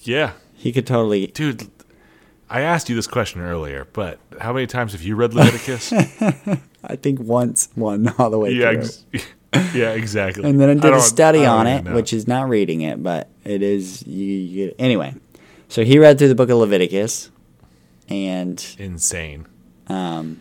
[0.00, 0.32] Yeah.
[0.54, 1.68] he could totally Dude,
[2.48, 5.92] I asked you this question earlier, but how many times have you read Leviticus?
[6.84, 8.80] I think once one all the way yeah, through.
[9.14, 9.26] ex-
[9.74, 10.48] yeah, exactly.
[10.48, 11.94] and then I did a study on it, know.
[11.94, 15.14] which is not reading it, but it is you, you anyway.
[15.68, 17.30] So he read through the book of Leviticus,
[18.08, 19.46] and insane.
[19.88, 20.40] um,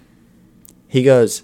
[0.88, 1.42] he goes,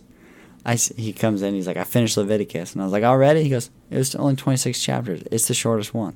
[0.63, 3.41] I he comes in, he's like, I finished Leviticus, and I was like, already?
[3.41, 5.23] He goes, it was only twenty six chapters.
[5.31, 6.15] It's the shortest one.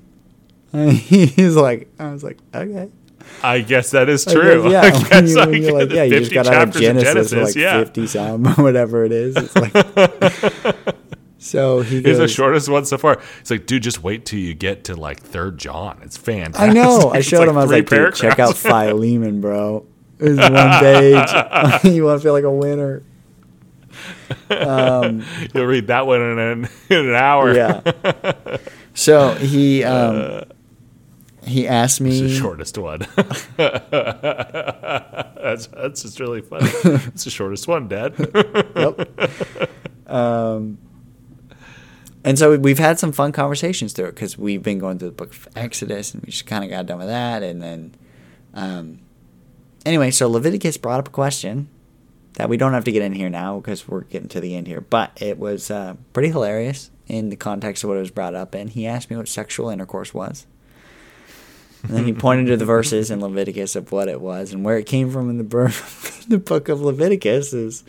[0.75, 2.89] He's like, I was like, okay.
[3.43, 4.63] I guess that is I true.
[4.63, 6.73] guess, yeah, I when, guess you, when you're like, yeah, you just got out of
[6.75, 7.79] Genesis, for like yeah.
[7.79, 9.35] fifty some, whatever it is.
[9.35, 10.95] It's like,
[11.37, 12.17] so he goes.
[12.17, 13.21] the shortest one so far.
[13.39, 15.99] It's like, dude, just wait till you get to like Third John.
[16.03, 16.69] It's fantastic.
[16.69, 17.11] I know.
[17.11, 17.57] I showed him.
[17.57, 18.55] I was like, dude, check out.
[18.57, 19.85] Philemon, bro.
[20.19, 21.93] It's one page.
[21.95, 23.03] you want to feel like a winner.
[24.49, 27.53] You'll read that one in an, in an hour.
[27.53, 27.81] Yeah.
[28.93, 30.45] So he um,
[31.45, 32.35] he asked It's the me.
[32.35, 32.99] shortest one.
[33.57, 33.67] that's
[35.67, 36.69] that's just really funny.
[37.07, 38.13] It's the shortest one, Dad.
[38.75, 39.69] Yep.
[40.07, 40.77] Um,
[42.23, 45.15] and so we've had some fun conversations through it because we've been going through the
[45.15, 47.41] book of Exodus and we just kind of got done with that.
[47.41, 47.95] And then,
[48.53, 48.99] um,
[49.83, 51.69] anyway, so Leviticus brought up a question
[52.33, 54.67] that we don't have to get in here now because we're getting to the end
[54.67, 58.35] here, but it was uh, pretty hilarious in the context of what it was brought
[58.35, 58.67] up in.
[58.67, 60.45] He asked me what sexual intercourse was.
[61.87, 64.77] And then he pointed to the verses in Leviticus of what it was and where
[64.77, 65.67] it came from in the, bur-
[66.27, 67.83] the book of Leviticus is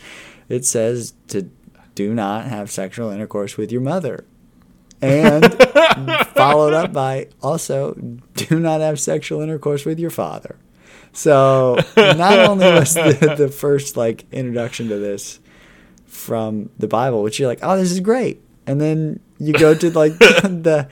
[0.48, 1.50] it says to
[1.94, 4.24] do not have sexual intercourse with your mother.
[5.02, 5.44] And
[6.34, 7.94] followed up by also
[8.34, 10.56] do not have sexual intercourse with your father.
[11.12, 15.40] So not only was the, the first like introduction to this
[16.06, 18.42] from the Bible, which you're like, oh, this is great.
[18.66, 20.88] And then you go to like the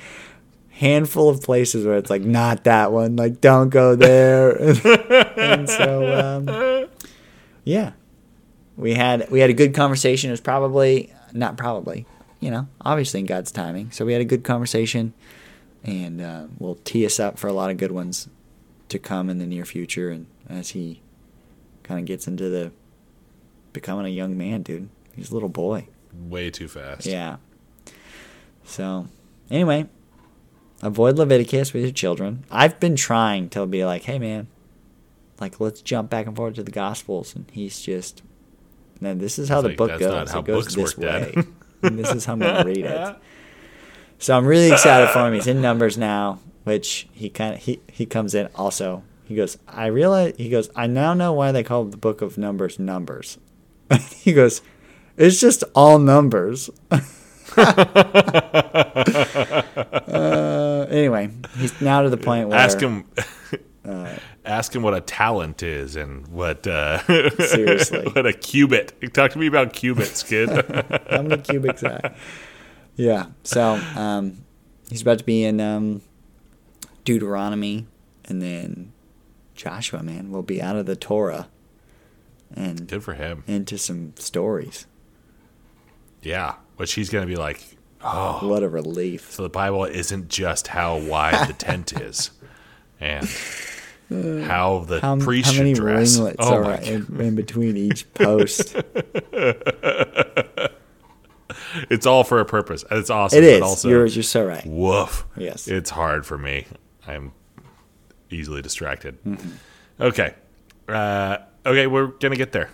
[0.74, 4.56] handful of places where it's like, not that one, like don't go there.
[5.38, 6.88] and so um,
[7.64, 7.92] yeah,
[8.76, 10.30] we had we had a good conversation.
[10.30, 12.06] It was probably not probably,
[12.40, 13.90] you know, obviously in God's timing.
[13.90, 15.14] So we had a good conversation,
[15.82, 18.28] and uh, we'll tee us up for a lot of good ones
[18.88, 20.10] to come in the near future.
[20.10, 21.02] And as he
[21.82, 22.72] kind of gets into the
[23.72, 25.88] becoming a young man, dude, he's a little boy.
[26.12, 27.06] Way too fast.
[27.06, 27.36] Yeah.
[28.64, 29.08] So,
[29.50, 29.88] anyway,
[30.82, 32.44] avoid Leviticus with your children.
[32.50, 34.48] I've been trying to be like, hey, man,
[35.40, 37.34] like, let's jump back and forth to the Gospels.
[37.34, 38.22] And he's just,
[39.00, 40.34] Now, this is how the like, book goes.
[40.34, 41.34] it goes this way.
[41.82, 43.16] and this is how I'm going to read it.
[44.16, 45.34] So I'm really excited for him.
[45.34, 49.02] He's in numbers now, which he kind of he he comes in also.
[49.24, 50.34] He goes, I realize.
[50.38, 53.38] He goes, I now know why they call the book of Numbers numbers.
[54.16, 54.62] he goes,
[55.16, 56.70] it's just all numbers.
[60.08, 63.04] uh, anyway, he's now to the point where Ask him.
[63.84, 64.16] Uh,
[64.46, 66.98] ask him what a talent is and what uh,
[67.38, 68.06] Seriously.
[68.12, 68.94] what a cubit.
[69.12, 70.48] Talk to me about cubits, kid.
[71.10, 72.14] how many cubits are.
[72.96, 73.26] Yeah.
[73.42, 74.44] So um,
[74.88, 76.00] he's about to be in um,
[77.04, 77.86] Deuteronomy,
[78.24, 78.92] and then
[79.54, 81.48] Joshua, man, will be out of the Torah
[82.54, 83.44] and Good for him.
[83.46, 84.86] into some stories.
[86.24, 87.60] Yeah, which he's gonna be like.
[88.06, 89.30] Oh, What a relief.
[89.32, 92.32] so the Bible isn't just how wide the tent is,
[93.00, 93.26] and
[94.44, 96.16] how the How, priest how many should dress.
[96.16, 98.76] ringlets oh are in, in between each post?
[101.90, 102.84] It's all for a purpose.
[102.90, 103.38] It's awesome.
[103.38, 103.62] It is.
[103.62, 104.64] Also, you're, you're so right.
[104.64, 105.26] woof.
[105.36, 105.66] Yes.
[105.68, 106.66] It's hard for me.
[107.06, 107.32] I'm
[108.30, 109.22] easily distracted.
[109.24, 109.50] Mm-hmm.
[110.00, 110.34] Okay.
[110.88, 112.70] Uh, okay, we're gonna get there.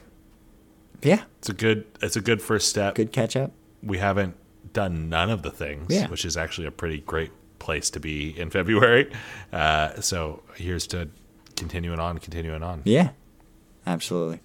[1.02, 1.22] Yeah.
[1.38, 1.86] It's a good.
[2.02, 2.94] It's a good first step.
[2.94, 3.52] Good catch up.
[3.82, 4.36] We haven't
[4.72, 6.08] done none of the things, Yeah.
[6.08, 9.10] which is actually a pretty great place to be in February.
[9.52, 11.08] Uh, so here's to
[11.56, 12.82] continuing on, continuing on.
[12.84, 13.10] Yeah.
[13.86, 14.40] Absolutely.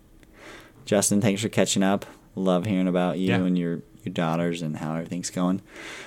[0.85, 2.05] Justin, thanks for catching up.
[2.35, 3.35] Love hearing about you Yeah.
[3.43, 5.61] and your, your daughters and how everything's going.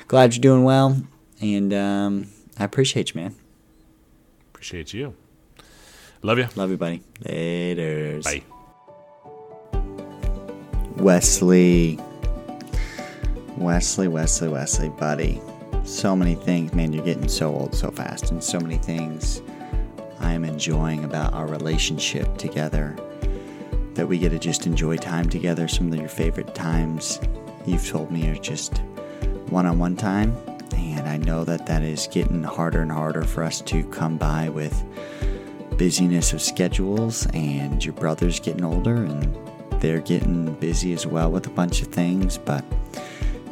[0.09, 1.01] Glad you're doing well.
[1.40, 2.26] And um,
[2.59, 3.36] I appreciate you, man.
[4.53, 5.14] Appreciate you.
[6.22, 6.49] Love you.
[6.57, 7.03] Love you, buddy.
[7.24, 8.20] Later.
[8.24, 8.42] Bye.
[11.01, 11.96] Wesley.
[13.57, 15.40] Wesley, Wesley, Wesley, buddy.
[15.84, 16.92] So many things, man.
[16.92, 19.40] You're getting so old so fast, and so many things
[20.18, 22.96] I am enjoying about our relationship together.
[23.94, 25.68] That we get to just enjoy time together.
[25.68, 27.20] Some of your favorite times
[27.64, 28.78] you've told me are just
[29.51, 30.36] one on one time.
[30.72, 34.49] And I know that that is getting harder and harder for us to come by
[34.49, 34.84] with
[35.76, 39.47] busyness of schedules and your brother's getting older and
[39.80, 42.64] they're getting busy as well with a bunch of things but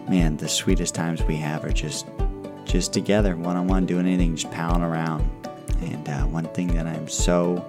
[0.09, 2.07] man the sweetest times we have are just
[2.67, 5.29] just together one-on-one doing anything just palling around.
[5.81, 7.65] And uh, one thing that i'm so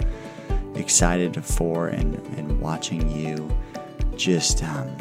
[0.75, 3.49] excited for and, and watching you
[4.15, 4.95] just um,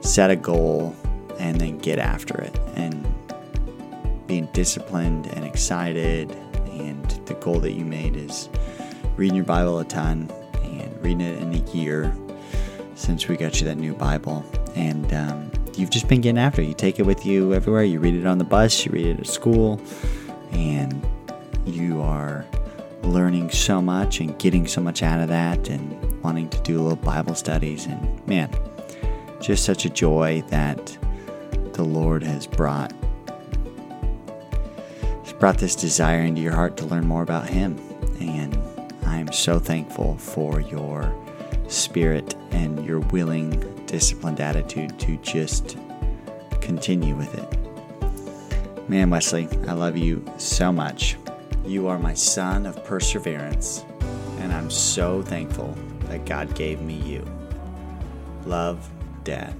[0.00, 0.94] set a goal
[1.38, 2.58] and then get after it.
[2.76, 3.06] And
[4.26, 6.30] being disciplined and excited
[6.70, 8.48] and the goal that you made is
[9.16, 10.30] reading your bible a ton
[11.02, 12.14] reading it in a year
[12.94, 14.44] since we got you that new bible.
[14.74, 16.68] And um, you've just been getting after it.
[16.68, 17.84] You take it with you everywhere.
[17.84, 18.84] You read it on the bus.
[18.84, 19.80] You read it at school.
[20.52, 21.06] And
[21.66, 22.44] you are
[23.02, 26.82] learning so much and getting so much out of that and wanting to do a
[26.82, 27.86] little bible studies.
[27.86, 28.50] And man
[29.42, 30.96] just such a joy that
[31.72, 32.92] the lord has brought
[35.24, 37.78] has brought this desire into your heart to learn more about Him.
[38.20, 38.56] And
[39.22, 41.14] am so thankful for your
[41.68, 43.50] spirit and your willing,
[43.86, 45.78] disciplined attitude to just
[46.60, 48.88] continue with it.
[48.88, 51.16] Man, Wesley, I love you so much.
[51.64, 53.84] You are my son of perseverance,
[54.38, 57.24] and I'm so thankful that God gave me you.
[58.44, 58.90] Love,
[59.22, 59.54] Dad.